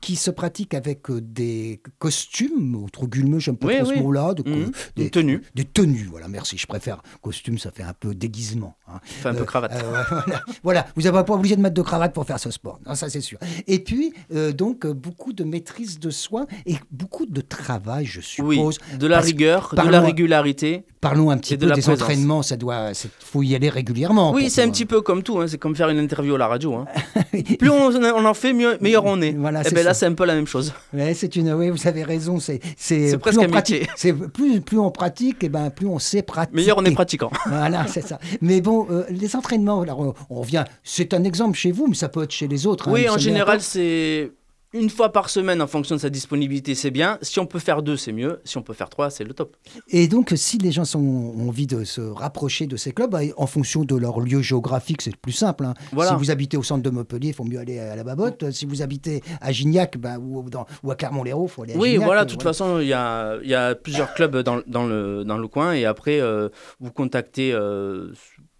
qui 0.00 0.16
se 0.16 0.30
pratique 0.30 0.74
avec 0.74 1.10
euh, 1.10 1.20
des 1.20 1.80
costumes, 1.98 2.74
entre 2.84 3.06
guillemets, 3.06 3.40
j'aime 3.40 3.56
pas 3.56 3.68
Oui, 3.68 3.78
trop 3.78 3.88
oui. 3.90 3.96
ce 3.98 4.02
mot-là, 4.02 4.34
de 4.34 4.42
Mhm. 4.48 4.70
des, 4.96 5.04
Une 5.04 5.10
tenue, 5.10 5.42
des 5.54 5.64
tenues. 5.64 6.08
Voilà, 6.10 6.28
merci. 6.28 6.56
Je 6.58 6.66
préfère 6.66 7.02
costume, 7.22 7.58
ça 7.58 7.70
fait 7.70 7.82
un 7.82 7.92
peu 7.92 8.14
déguisement. 8.14 8.76
hein. 8.88 9.00
enfin 9.18 9.30
un 9.30 9.34
peu 9.34 9.42
Euh, 9.42 9.44
cravate. 9.44 9.72
euh, 9.72 10.02
voilà. 10.26 10.42
Voilà, 10.62 10.86
vous 10.96 11.02
n'êtes 11.02 11.12
pas 11.12 11.34
obligé 11.34 11.56
de 11.56 11.60
mettre 11.60 11.74
de 11.74 11.82
cravate 11.82 12.12
pour 12.12 12.24
faire 12.26 12.38
ce 12.40 12.50
sport, 12.50 12.80
Non, 12.86 12.94
ça 12.94 13.08
c'est 13.08 13.20
sûr. 13.20 13.38
Et 13.66 13.78
puis, 13.80 14.12
euh, 14.32 14.52
donc, 14.52 14.86
beaucoup 14.86 15.32
de 15.32 15.44
maîtrise 15.44 15.98
de 15.98 16.10
soi 16.10 16.46
et 16.66 16.76
beaucoup 16.90 17.26
de 17.26 17.40
travail, 17.40 18.04
je 18.06 18.20
oui, 18.42 18.56
suppose. 18.56 18.78
de 18.98 19.06
la 19.06 19.20
rigueur, 19.20 19.74
de 19.76 19.88
la 19.88 20.00
régularité. 20.00 20.84
Parlons 21.08 21.30
un 21.30 21.38
petit 21.38 21.56
de 21.56 21.60
peu 21.60 21.66
des 21.66 21.72
présence. 21.82 22.00
entraînements, 22.02 22.42
ça 22.42 22.56
doit, 22.56 22.90
il 22.92 23.10
faut 23.20 23.42
y 23.42 23.54
aller 23.54 23.68
régulièrement. 23.68 24.32
Oui, 24.32 24.50
c'est 24.50 24.62
un 24.62 24.70
petit 24.70 24.86
peu 24.86 25.00
comme 25.02 25.22
tout, 25.22 25.38
hein, 25.40 25.46
c'est 25.46 25.58
comme 25.58 25.76
faire 25.76 25.88
une 25.88 25.98
interview 25.98 26.34
à 26.34 26.38
la 26.38 26.48
radio. 26.48 26.74
hein. 26.74 26.86
Plus 27.58 27.70
on, 27.70 27.90
on 27.94 28.24
en 28.24 28.34
fait, 28.34 28.52
mieux, 28.52 28.76
meilleur 28.80 29.04
on 29.04 29.20
est. 29.20 29.32
Voilà, 29.32 29.60
et 29.60 29.64
c'est 29.64 29.74
ben 29.74 29.84
là, 29.84 29.94
c'est 29.94 30.06
un 30.06 30.14
peu 30.14 30.24
la 30.24 30.34
même 30.34 30.46
chose. 30.46 30.72
Ouais, 30.92 31.14
c'est 31.14 31.36
une, 31.36 31.52
oui, 31.52 31.70
vous 31.70 31.86
avez 31.86 32.02
raison. 32.02 32.40
C'est, 32.40 32.60
c'est, 32.76 33.16
presque 33.18 33.40
un 33.40 33.48
pratique, 33.48 33.80
métier. 33.82 33.92
c'est 33.96 34.12
plus, 34.12 34.60
plus 34.60 34.78
on 34.78 34.90
pratique, 34.90 35.44
et 35.44 35.48
ben 35.48 35.70
plus 35.70 35.86
on 35.86 35.98
sait 35.98 36.22
pratiquer. 36.22 36.56
Meilleur 36.56 36.78
on 36.78 36.84
est 36.84 36.90
pratiquant. 36.94 37.30
Voilà, 37.46 37.86
c'est 37.86 38.06
ça. 38.06 38.18
Mais 38.40 38.60
bon, 38.60 38.86
euh, 38.90 39.04
les 39.10 39.36
entraînements, 39.36 39.84
on, 39.88 40.14
on 40.30 40.40
revient. 40.40 40.64
C'est 40.82 41.14
un 41.14 41.24
exemple 41.24 41.56
chez 41.56 41.72
vous, 41.72 41.86
mais 41.88 41.94
ça 41.94 42.08
peut 42.08 42.22
être 42.24 42.32
chez 42.32 42.48
les 42.48 42.66
autres. 42.66 42.88
hein, 42.88 42.92
Oui, 42.92 43.08
en 43.08 43.18
général, 43.18 43.60
c'est 43.60 44.32
une 44.78 44.90
fois 44.90 45.12
par 45.12 45.30
semaine 45.30 45.60
en 45.62 45.66
fonction 45.66 45.94
de 45.96 46.00
sa 46.00 46.10
disponibilité, 46.10 46.74
c'est 46.74 46.90
bien. 46.90 47.18
Si 47.22 47.38
on 47.40 47.46
peut 47.46 47.58
faire 47.58 47.82
deux, 47.82 47.96
c'est 47.96 48.12
mieux. 48.12 48.40
Si 48.44 48.56
on 48.58 48.62
peut 48.62 48.74
faire 48.74 48.88
trois, 48.88 49.10
c'est 49.10 49.24
le 49.24 49.32
top. 49.34 49.56
Et 49.88 50.08
donc, 50.08 50.32
si 50.36 50.58
les 50.58 50.72
gens 50.72 50.84
sont, 50.84 50.98
ont 51.00 51.48
envie 51.48 51.66
de 51.66 51.84
se 51.84 52.00
rapprocher 52.00 52.66
de 52.66 52.76
ces 52.76 52.92
clubs, 52.92 53.10
bah, 53.10 53.20
en 53.36 53.46
fonction 53.46 53.84
de 53.84 53.94
leur 53.96 54.20
lieu 54.20 54.40
géographique, 54.42 55.02
c'est 55.02 55.16
plus 55.16 55.32
simple. 55.32 55.64
hein. 55.64 55.74
Voilà. 55.92 56.10
Si 56.12 56.16
vous 56.16 56.30
habitez 56.30 56.56
au 56.56 56.62
centre 56.62 56.82
de 56.82 56.90
Montpellier, 56.90 57.28
il 57.28 57.34
faut 57.34 57.44
mieux 57.44 57.58
aller 57.58 57.78
à 57.78 57.96
la 57.96 58.04
Babotte. 58.04 58.50
Si 58.50 58.66
vous 58.66 58.82
habitez 58.82 59.22
à 59.40 59.52
Gignac 59.52 59.96
ben, 59.98 60.18
ou, 60.18 60.48
dans- 60.50 60.66
ou 60.82 60.90
à 60.90 60.94
Clermont-Lérault, 60.94 61.46
il 61.46 61.50
faut 61.50 61.62
aller 61.62 61.74
à 61.74 61.76
Oui, 61.78 61.90
Gignac. 61.92 62.04
voilà, 62.06 62.20
euh, 62.22 62.24
de 62.24 62.30
toute 62.30 62.42
façon, 62.42 62.78
il 62.80 62.86
y 62.88 62.92
a, 62.92 63.36
il 63.42 63.48
y 63.50 63.54
a 63.54 63.74
plusieurs 63.74 64.14
clubs 64.14 64.36
dans, 64.38 64.60
dans 64.66 64.86
le, 64.86 65.24
dans 65.24 65.38
le 65.38 65.48
coin. 65.48 65.72
Et 65.72 65.84
après, 65.84 66.20
euh, 66.20 66.48
vous 66.80 66.90
contactez, 66.90 67.52
euh, 67.52 68.12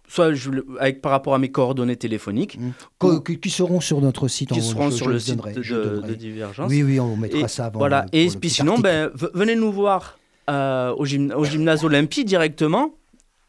soit 0.07 0.33
je, 0.33 0.49
avec, 0.79 1.01
par 1.01 1.11
rapport 1.11 1.33
à 1.35 1.37
mes 1.39 1.49
coordonnées 1.51 1.95
téléphoniques, 1.97 2.57
Co- 2.97 3.19
qui, 3.21 3.39
qui 3.39 3.49
seront 3.49 3.79
sur 3.81 4.01
notre 4.01 4.27
site. 4.27 4.49
qui 4.49 4.59
en- 4.59 4.63
seront 4.63 4.89
je- 4.89 4.95
sur 4.95 5.05
je 5.07 5.11
le 5.11 5.19
site 5.19 5.35
donnerai, 5.35 5.53
de, 5.53 6.13
Divergence. 6.15 6.69
Oui, 6.69 6.83
oui, 6.83 6.99
on 6.99 7.15
mettra 7.17 7.39
Et 7.41 7.47
ça 7.47 7.65
avant. 7.65 7.79
Voilà. 7.79 8.05
Et 8.13 8.27
puis 8.39 8.49
sinon, 8.49 8.79
ben, 8.79 9.09
venez 9.33 9.55
nous 9.55 9.71
voir 9.71 10.17
euh, 10.49 10.93
au, 10.95 11.05
gym- 11.05 11.33
au 11.33 11.43
gymnase 11.43 11.83
Olympie 11.83 12.23
directement. 12.25 12.93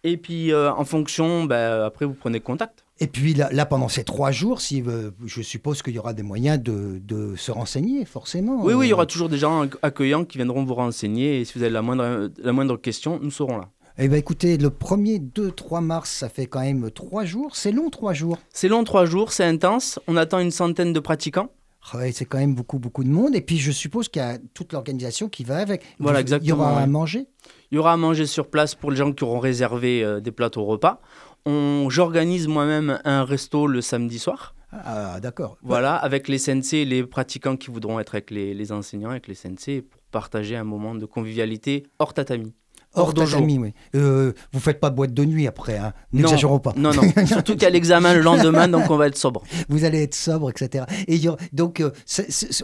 Et 0.05 0.17
puis, 0.17 0.53
euh, 0.53 0.71
en 0.73 0.85
fonction, 0.85 1.45
ben, 1.45 1.83
après, 1.85 2.05
vous 2.07 2.15
prenez 2.15 2.41
contact. 2.41 2.85
Et 3.01 3.07
puis 3.07 3.35
là, 3.35 3.49
là, 3.53 3.65
pendant 3.67 3.89
ces 3.89 4.03
trois 4.05 4.33
jours, 4.33 4.61
si, 4.61 4.83
euh, 4.87 5.11
je 5.25 5.41
suppose 5.43 5.83
qu'il 5.83 5.95
y 5.95 5.99
aura 6.01 6.13
des 6.13 6.23
moyens 6.25 6.61
de, 6.61 7.01
de 7.01 7.37
se 7.37 7.53
renseigner, 7.53 8.05
forcément. 8.05 8.61
Oui, 8.65 8.75
oui, 8.75 8.87
il 8.87 8.91
y 8.91 8.93
aura 8.93 9.07
toujours 9.07 9.29
des 9.29 9.39
gens 9.39 9.67
accueillants 9.83 10.25
qui 10.25 10.39
viendront 10.39 10.65
vous 10.65 10.75
renseigner. 10.75 11.41
Et 11.41 11.45
si 11.45 11.53
vous 11.57 11.63
avez 11.63 11.73
la 11.73 11.83
moindre, 11.83 12.29
la 12.43 12.53
moindre 12.53 12.77
question, 12.77 13.21
nous 13.23 13.31
serons 13.31 13.59
là. 13.59 13.69
Eh 14.01 14.07
bien, 14.09 14.19
écoutez, 14.19 14.59
le 14.59 14.69
1er, 14.71 15.19
2, 15.19 15.51
3 15.51 15.81
mars, 15.81 16.11
ça 16.11 16.29
fait 16.29 16.47
quand 16.47 16.61
même 16.61 16.89
trois 16.93 17.25
jours. 17.25 17.57
C'est 17.57 17.73
long, 17.73 17.91
trois 17.91 18.13
jours. 18.13 18.39
C'est 18.53 18.69
long, 18.69 18.85
trois 18.85 19.07
jours, 19.07 19.33
c'est 19.33 19.45
intense. 19.45 19.99
On 20.07 20.17
attend 20.17 20.39
une 20.39 20.53
centaine 20.53 20.93
de 20.93 21.01
pratiquants. 21.01 21.51
Ouais, 21.95 22.13
c'est 22.13 22.25
quand 22.25 22.39
même 22.39 22.55
beaucoup, 22.55 22.79
beaucoup 22.79 23.03
de 23.03 23.09
monde. 23.09 23.35
Et 23.35 23.41
puis, 23.41 23.59
je 23.59 23.73
suppose 23.73 24.09
qu'il 24.09 24.23
y 24.23 24.25
a 24.25 24.39
toute 24.55 24.73
l'organisation 24.73 25.29
qui 25.29 25.43
va 25.43 25.57
avec. 25.57 25.83
Voilà, 25.99 26.19
Vous- 26.21 26.27
Il 26.27 26.31
y 26.31 26.35
exactement, 26.35 26.63
aura 26.71 26.81
à 26.81 26.87
manger. 26.87 27.27
Il 27.73 27.75
y 27.75 27.79
aura 27.79 27.93
à 27.95 27.97
manger 27.97 28.27
sur 28.27 28.49
place 28.49 28.77
pour 28.77 28.93
les 28.93 28.97
gens 28.97 29.13
qui 29.13 29.25
auront 29.25 29.41
réservé 29.41 30.05
euh, 30.05 30.21
des 30.21 30.31
plateaux 30.31 30.65
repas. 30.65 31.01
On- 31.45 31.89
J'organise 31.91 32.47
moi-même 32.47 33.01
un 33.05 33.25
resto 33.25 33.67
le 33.67 33.81
samedi 33.81 34.21
soir. 34.21 34.55
Ah, 34.71 35.19
d'accord. 35.19 35.57
Voilà, 35.63 35.97
avec 35.97 36.29
les 36.29 36.39
sensei 36.39 36.85
les 36.85 37.03
pratiquants 37.05 37.57
qui 37.57 37.71
voudront 37.71 37.99
être 37.99 38.15
avec 38.15 38.31
les, 38.31 38.53
les 38.55 38.71
enseignants, 38.71 39.11
avec 39.11 39.27
les 39.27 39.35
sensei, 39.35 39.81
pour 39.83 40.01
partager 40.13 40.57
un 40.57 40.65
moment 40.65 40.95
de 40.95 41.07
convivialité 41.07 41.85
hors 41.99 42.13
tatami. 42.15 42.53
Hors 42.99 43.09
hors 43.09 43.15
tatami, 43.15 43.59
oui. 43.59 43.75
Euh, 43.95 44.33
vous 44.53 44.61
faites 44.61 44.81
pas 44.81 44.91
boîte 44.91 45.15
de 45.15 45.25
nuit 45.25 45.47
après, 45.47 45.79
hein. 45.79 45.93
N'exagérons 46.13 46.59
pas. 46.59 46.73
Non, 46.77 46.91
non. 46.93 47.03
Surtout 47.27 47.53
qu'il 47.53 47.63
y 47.63 47.67
a 47.67 47.71
l'examen 47.71 48.15
le 48.15 48.21
lendemain, 48.21 48.69
donc 48.69 48.91
on 48.91 48.97
va 48.97 49.07
être 49.07 49.17
sobre. 49.17 49.43
Vous 49.69 49.85
allez 49.85 50.03
être 50.03 50.15
sobre, 50.15 50.51
etc. 50.51 50.85
Et 51.07 51.21
donc, 51.53 51.81
euh, 51.81 51.91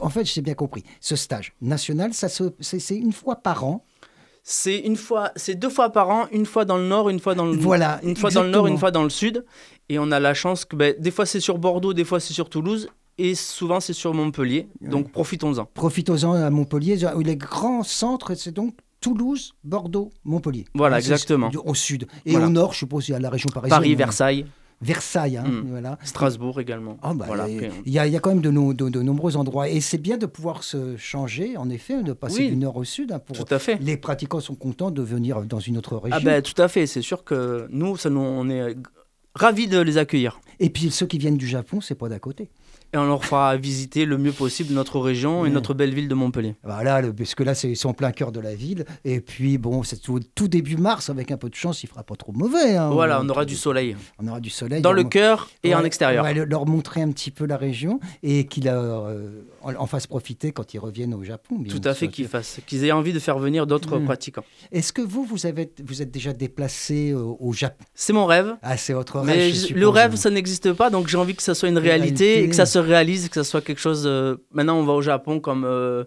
en 0.01 0.09
fait, 0.09 0.25
j'ai 0.25 0.43
bien 0.43 0.55
compris. 0.55 0.85
Ce 1.01 1.17
stage 1.17 1.55
national, 1.61 2.15
ça 2.15 2.29
c'est, 2.29 2.97
une 2.97 3.13
fois 3.13 3.37
par 3.37 3.65
an. 3.65 3.85
C'est 4.47 4.79
une 4.81 4.97
fois, 4.97 5.33
c'est 5.37 5.55
deux 5.55 5.71
fois 5.71 5.91
par 5.91 6.11
an, 6.11 6.27
une 6.31 6.45
fois 6.45 6.67
dans 6.67 6.77
le 6.77 6.87
nord, 6.87 7.09
une 7.09 7.19
fois 7.19 7.35
dans 7.35 7.47
le 7.47 7.57
Voilà. 7.57 7.99
une 8.03 8.15
fois 8.15 8.31
dans 8.31 8.43
le 8.43 8.51
nord, 8.51 8.67
une 8.67 8.77
fois 8.77 8.91
dans 8.91 9.03
le 9.03 9.09
sud. 9.09 9.45
Et 9.89 9.99
on 9.99 10.11
a 10.11 10.21
la 10.21 10.35
chance 10.35 10.67
que 10.67 10.77
ben, 10.77 10.95
des 10.99 11.11
fois 11.11 11.25
c'est 11.25 11.41
sur 11.41 11.57
Bordeaux, 11.59 11.95
des 11.95 12.05
fois 12.05 12.21
c'est 12.21 12.35
sur 12.35 12.51
Toulouse, 12.51 12.89
et 13.17 13.35
souvent 13.35 13.81
c'est 13.81 13.93
sur 13.95 14.13
Montpellier. 14.13 14.69
Donc 14.83 15.11
profitons-en. 15.13 15.65
Profitons-en 15.65 16.35
à 16.35 16.51
Montpellier. 16.51 16.99
Les 17.25 17.37
grands 17.37 17.83
centres, 17.83 18.35
c'est 18.35 18.53
donc 18.53 18.75
Toulouse, 19.05 19.53
Bordeaux, 19.65 20.11
Montpellier. 20.25 20.65
Voilà, 20.75 20.97
Ah, 20.97 20.99
exactement. 20.99 21.51
Au 21.67 21.75
sud. 21.75 22.07
Et 22.25 22.31
Voilà. 22.31 22.47
au 22.47 22.49
nord, 22.51 22.73
je 22.73 22.79
suppose, 22.79 23.07
il 23.09 23.13
y 23.13 23.15
a 23.15 23.19
la 23.21 23.29
région 23.29 23.51
parisienne. 23.53 23.79
Paris. 23.79 23.95
Versailles, 23.95 24.47
Versailles, 24.81 25.37
hein, 25.37 25.45
Mm. 25.47 25.67
voilà. 25.69 25.99
Strasbourg 26.05 26.59
également. 26.59 26.97
Ah, 27.03 27.13
bah, 27.13 27.27
Voilà, 27.27 27.47
il, 27.51 27.93
y 27.93 27.99
a, 27.99 28.07
il 28.07 28.13
y 28.15 28.17
a 28.17 28.21
quand 28.21 28.31
même 28.31 28.41
de, 28.41 28.51
no- 28.51 28.73
de- 28.73 28.89
de 28.89 29.03
nombreux 29.03 29.37
endroits. 29.37 29.69
Et 29.69 29.83
c'est 29.83 29.99
bien 29.99 30.17
de 30.17 30.25
pouvoir 30.25 30.63
se 30.65 30.97
changer, 30.97 31.59
en 31.59 31.69
effet, 31.69 32.03
de 32.03 32.15
passer 32.15 32.45
Oui. 32.45 32.49
du 32.51 32.57
nord 32.57 32.77
au 32.77 32.85
sud. 32.85 33.13
hein, 33.13 33.19
pour... 33.19 33.37
tout 33.37 33.55
à 33.55 33.59
fait. 33.59 33.77
Les 33.83 33.99
pratiquants 33.99 34.41
sont 34.41 34.55
contents 34.55 34.91
de 34.91 35.03
venir 35.03 35.43
dans 35.43 35.61
une 35.61 35.77
autre 35.77 35.99
région. 35.99 36.19
Ah 36.27 36.41
tout 36.41 36.61
à 36.63 36.69
fait, 36.69 36.87
c'est 36.87 37.03
sûr 37.03 37.25
que 37.25 37.67
nous, 37.71 37.99
ça 37.99 38.09
nous 38.09 38.21
on 38.21 38.49
est 38.49 38.75
ravis 39.35 39.69
de 39.69 39.81
les 39.81 39.99
accueillir. 39.99 40.41
Et 40.61 40.71
puis 40.71 40.91
ceux 40.91 41.07
qui 41.07 41.19
viennent 41.19 41.37
du 41.37 41.47
Japon, 41.49 41.81
c'est 41.81 41.95
pas 41.95 42.09
d'à 42.09 42.19
côté. 42.19 42.51
Et 42.93 42.97
on 42.97 43.07
leur 43.07 43.25
fera 43.25 43.57
visiter 43.57 44.05
le 44.05 44.19
mieux 44.19 44.31
possible 44.31 44.73
notre 44.73 45.01
région 45.01 45.41
et 45.41 45.49
Ouais. 45.49 45.51
notre 45.51 45.75
belle 45.75 45.93
ville 45.93 46.07
de 46.07 46.15
Montpellier. 46.15 46.55
Voilà, 46.63 47.01
le- 47.01 47.13
parce 47.13 47.35
que 47.35 47.43
là, 47.43 47.53
c'est 47.57 47.69
ils 47.69 47.77
sont 47.77 47.89
en 47.89 47.93
plein 47.93 48.13
cœur 48.13 48.31
de 48.31 48.39
la 48.39 48.55
ville. 48.55 48.85
Et 49.05 49.21
puis, 49.21 49.59
bon, 49.59 49.83
c'est 49.83 49.97
tout, 50.01 50.21
tout 50.37 50.47
début 50.47 50.77
mars, 50.77 51.11
avec 51.11 51.33
un 51.33 51.37
peu 51.37 51.49
de 51.49 51.57
chance, 51.57 51.83
il 51.83 51.89
fera 51.89 52.05
pas 52.05 52.15
trop 52.15 52.31
mauvais. 52.31 52.77
hein. 52.77 52.91
Voilà, 52.91 53.21
on 53.21 53.29
aura 53.29 53.45
du 53.47 53.57
soleil. 53.57 53.97
On 54.23 54.29
aura 54.29 54.39
du 54.39 54.51
soleil. 54.51 54.81
Dans 54.81 54.93
le 54.93 55.03
cœur 55.03 55.51
et 55.65 55.75
en 55.75 55.81
Ouais, 55.81 55.87
extérieur. 55.89 56.25
On 56.25 56.29
va 56.29 56.35
le- 56.35 56.45
leur 56.45 56.67
montrer 56.67 57.03
un 57.03 57.11
petit 57.11 57.33
peu 57.33 57.47
la 57.47 57.57
région 57.57 57.99
et 58.23 58.47
qu'ils 58.47 58.69
euh, 58.69 59.41
en, 59.63 59.75
en 59.75 59.87
fassent 59.87 60.07
profiter 60.07 60.53
quand 60.53 60.73
ils 60.73 60.79
reviennent 60.79 61.15
au 61.15 61.25
Japon. 61.25 61.57
bien 61.59 61.75
Tout 61.75 61.81
à 61.89 61.95
fait 61.95 62.07
qu'ils 62.07 62.29
qu'ils 62.67 62.85
aient 62.85 62.93
envie 62.93 63.13
de 63.13 63.19
faire 63.19 63.41
venir 63.41 63.67
d'autres 63.67 63.99
Mm. 63.99 64.05
pratiquants. 64.05 64.45
Est-ce 64.71 64.93
que 64.93 65.03
vous, 65.03 65.25
vous, 65.25 65.47
avez, 65.47 65.69
vous 65.85 66.01
êtes 66.01 66.13
déjà 66.13 66.33
déplacé 66.33 67.11
euh, 67.11 67.19
au 67.41 67.53
Japon 67.53 67.85
C'est 67.95 68.13
mon 68.13 68.27
rêve. 68.27 68.55
Ah, 68.63 68.77
c'est 68.77 68.93
votre 68.93 69.19
rêve. 69.19 69.37
Mais 69.37 69.51
je 69.51 69.55
je- 69.57 69.61
suppose, 69.67 69.81
le 69.81 69.89
rêve, 69.89 70.15
ça 70.15 70.31
n'existe 70.31 70.44
pas, 70.77 70.91
donc 70.91 71.09
j'ai 71.09 71.17
envie 71.17 71.35
que 71.35 71.43
ça 71.43 71.55
soit 71.55 71.69
une 71.69 71.79
réalité, 71.79 72.25
réalité. 72.25 72.45
et 72.45 72.49
que 72.49 72.55
ça 72.57 72.67
se 72.67 72.79
réalise, 72.79 73.29
que 73.29 73.35
ça 73.35 73.45
soit 73.45 73.61
quelque 73.61 73.81
chose. 73.81 74.05
euh, 74.07 74.37
Maintenant, 74.53 74.77
on 74.79 74.85
va 74.85 74.93
au 74.93 75.03
Japon 75.03 75.41
comme 75.41 75.65
euh, 75.65 76.05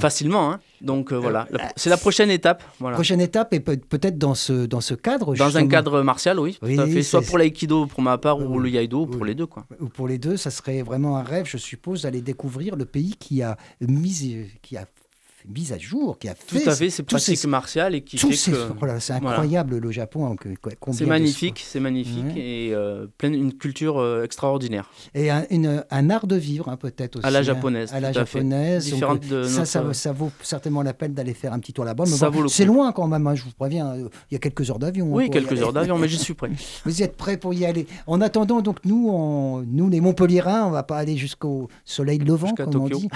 facilement, 0.00 0.50
hein. 0.52 0.60
donc 0.80 1.12
euh, 1.12 1.16
voilà. 1.16 1.46
C'est 1.76 1.88
la 1.90 1.96
prochaine 1.96 2.30
étape, 2.30 2.64
voilà. 2.80 2.96
Prochaine 2.96 3.20
étape, 3.20 3.52
et 3.54 3.60
peut- 3.60 3.76
peut-être 3.76 4.18
dans 4.18 4.34
ce, 4.34 4.66
dans 4.66 4.80
ce 4.80 4.94
cadre. 4.94 5.34
Dans 5.36 5.56
un 5.56 5.68
cadre 5.68 6.02
martial, 6.02 6.40
oui, 6.40 6.58
tout 6.60 6.66
à 6.80 6.84
Oui, 6.84 6.92
fait. 6.94 7.02
Soit 7.02 7.22
pour 7.22 7.38
l'aïkido 7.38 7.86
pour 7.86 8.02
ma 8.02 8.18
part, 8.18 8.40
ou 8.40 8.58
le 8.58 8.68
yaido 8.70 9.06
pour 9.06 9.22
Oui. 9.22 9.28
les 9.28 9.34
deux, 9.36 9.46
quoi. 9.46 9.64
Ou 9.80 9.86
pour 9.86 10.08
les 10.08 10.18
deux, 10.18 10.36
ça 10.36 10.50
serait 10.50 10.82
vraiment 10.82 11.16
un 11.16 11.22
rêve, 11.22 11.46
je 11.46 11.58
suppose, 11.58 12.02
d'aller 12.02 12.20
découvrir 12.22 12.74
le 12.76 12.84
pays 12.86 13.14
qui 13.18 13.42
a 13.42 13.56
mis, 13.80 14.46
qui 14.62 14.76
a 14.76 14.84
fait 15.42 15.48
mise 15.48 15.72
à 15.72 15.78
jour, 15.78 16.18
qui 16.18 16.28
a 16.28 16.34
fait. 16.34 16.62
Tout 16.64 16.68
à 16.70 16.74
fait, 16.74 16.90
ces- 16.90 17.02
pratique 17.02 17.44
martiale 17.46 17.94
et 17.94 18.00
qui 18.02 18.16
tous 18.16 18.44
fait 18.44 18.50
que. 18.52 18.72
voilà, 18.78 18.98
c'est 19.00 19.12
voilà. 19.20 19.30
incroyable 19.30 19.78
le 19.78 19.90
Japon. 19.90 20.26
hein, 20.32 20.36
C'est 20.92 21.06
magnifique, 21.06 21.62
c'est 21.64 21.80
magnifique 21.80 22.24
Ouais. 22.34 22.40
et 22.40 22.74
euh, 22.74 23.06
pleine 23.18 23.34
une 23.34 23.52
culture 23.52 23.98
euh, 23.98 24.24
extraordinaire. 24.24 24.90
Et 25.14 25.30
un, 25.30 25.44
une- 25.50 25.84
un 25.90 26.10
art 26.10 26.26
de 26.26 26.36
vivre, 26.36 26.68
hein, 26.68 26.76
peut-être 26.76 27.16
aussi. 27.16 27.26
À 27.26 27.30
la 27.30 27.38
hein, 27.38 27.42
japonaise, 27.42 27.92
À 27.92 28.00
la 28.00 28.08
tout 28.08 28.14
japonaise. 28.20 28.84
Différente 28.84 29.26
de 29.28 29.44
ça, 29.44 29.64
ça, 29.64 29.80
notre- 29.82 29.94
ça 29.94 30.12
vaut 30.12 30.30
certainement 30.42 30.82
la 30.82 30.92
peine 30.94 31.14
d'aller 31.14 31.34
faire 31.34 31.52
un 31.52 31.58
petit 31.60 31.72
tour 31.72 31.84
là-bas. 31.84 32.04
bon, 32.04 32.48
C'est 32.48 32.64
loin 32.64 32.92
quand 32.92 33.06
même, 33.06 33.26
hein, 33.26 33.34
je 33.34 33.44
vous 33.44 33.50
préviens. 33.52 33.88
euh, 33.94 34.08
Il 34.30 34.34
y 34.34 34.36
a 34.36 34.40
quelques 34.40 34.68
heures 34.70 34.78
d'avion. 34.78 35.06
Oui, 35.12 35.30
quelques 35.30 35.60
heures 35.62 35.72
d'avion, 35.72 35.98
mais 35.98 36.08
j'y 36.08 36.18
suis 36.18 36.34
prêt. 36.34 36.50
Vous 36.84 37.02
êtes 37.02 37.16
prêts 37.16 37.36
pour 37.36 37.54
y 37.54 37.64
aller. 37.64 37.86
En 38.06 38.20
attendant, 38.20 38.60
donc, 38.60 38.78
nous, 38.84 39.08
on- 39.10 39.62
nous 39.62 39.88
les 39.88 40.00
Montpelliérains, 40.00 40.66
on 40.66 40.70
va 40.70 40.82
pas 40.82 40.96
aller 40.98 41.16
jusqu'au 41.16 41.68
soleil 41.84 42.18
levant, 42.18 42.52
comme 42.54 42.74
on 42.76 42.88
dit. 42.88 43.08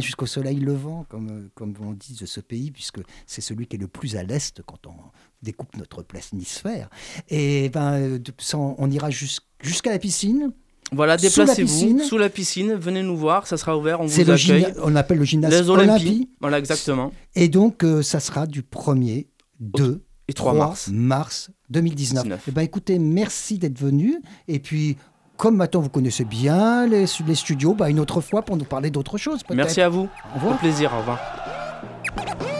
jusqu'au 0.00 0.26
soleil 0.26 0.56
levant, 0.60 1.06
comme, 1.08 1.28
euh, 1.30 1.48
comme 1.54 1.69
gourmandise 1.72 2.18
de 2.18 2.26
ce 2.26 2.40
pays, 2.40 2.70
puisque 2.70 3.00
c'est 3.26 3.40
celui 3.40 3.66
qui 3.66 3.76
est 3.76 3.78
le 3.78 3.88
plus 3.88 4.16
à 4.16 4.22
l'est 4.22 4.62
quand 4.62 4.86
on 4.86 4.94
découpe 5.42 5.76
notre 5.76 6.02
planisphère. 6.02 6.88
Et 7.28 7.68
ben, 7.70 8.20
on 8.54 8.90
ira 8.90 9.10
jusqu'à 9.10 9.90
la 9.90 9.98
piscine. 9.98 10.52
Voilà, 10.92 11.16
déplacez-vous 11.16 12.00
sous, 12.00 12.18
la 12.18 12.28
piscine, 12.28 12.74
venez 12.74 13.02
nous 13.02 13.16
voir, 13.16 13.46
ça 13.46 13.56
sera 13.56 13.76
ouvert, 13.76 14.00
on 14.00 14.06
vous 14.06 14.24
le 14.24 14.82
on 14.82 14.96
appelle 14.96 15.18
le 15.18 15.24
gymnase 15.24 15.70
Les 15.70 16.28
Voilà, 16.40 16.58
exactement. 16.58 17.12
Et 17.36 17.48
donc, 17.48 17.84
euh, 17.84 18.02
ça 18.02 18.18
sera 18.18 18.46
du 18.46 18.62
1er, 18.62 19.28
2 19.60 20.02
et 20.26 20.32
3, 20.32 20.54
mars. 20.90 21.50
2019. 21.70 22.24
19. 22.24 22.44
Eh 22.48 22.50
ben, 22.50 22.62
écoutez, 22.62 22.98
merci 22.98 23.58
d'être 23.58 23.78
venu. 23.78 24.20
Et 24.48 24.58
puis, 24.58 24.96
comme 25.36 25.56
maintenant 25.56 25.80
vous 25.80 25.88
connaissez 25.88 26.24
bien 26.24 26.86
les, 26.86 27.06
studios, 27.06 27.74
bah, 27.74 27.88
une 27.88 28.00
autre 28.00 28.20
fois 28.20 28.42
pour 28.42 28.56
nous 28.56 28.64
parler 28.64 28.90
d'autre 28.90 29.16
chose. 29.16 29.40
Merci 29.50 29.80
à 29.80 29.88
vous. 29.88 30.08
Au 30.32 30.34
revoir. 30.34 30.54
Au 30.54 30.58
plaisir. 30.58 30.92
Au 30.92 30.98
revoir. 30.98 31.49
Woo! 32.08 32.50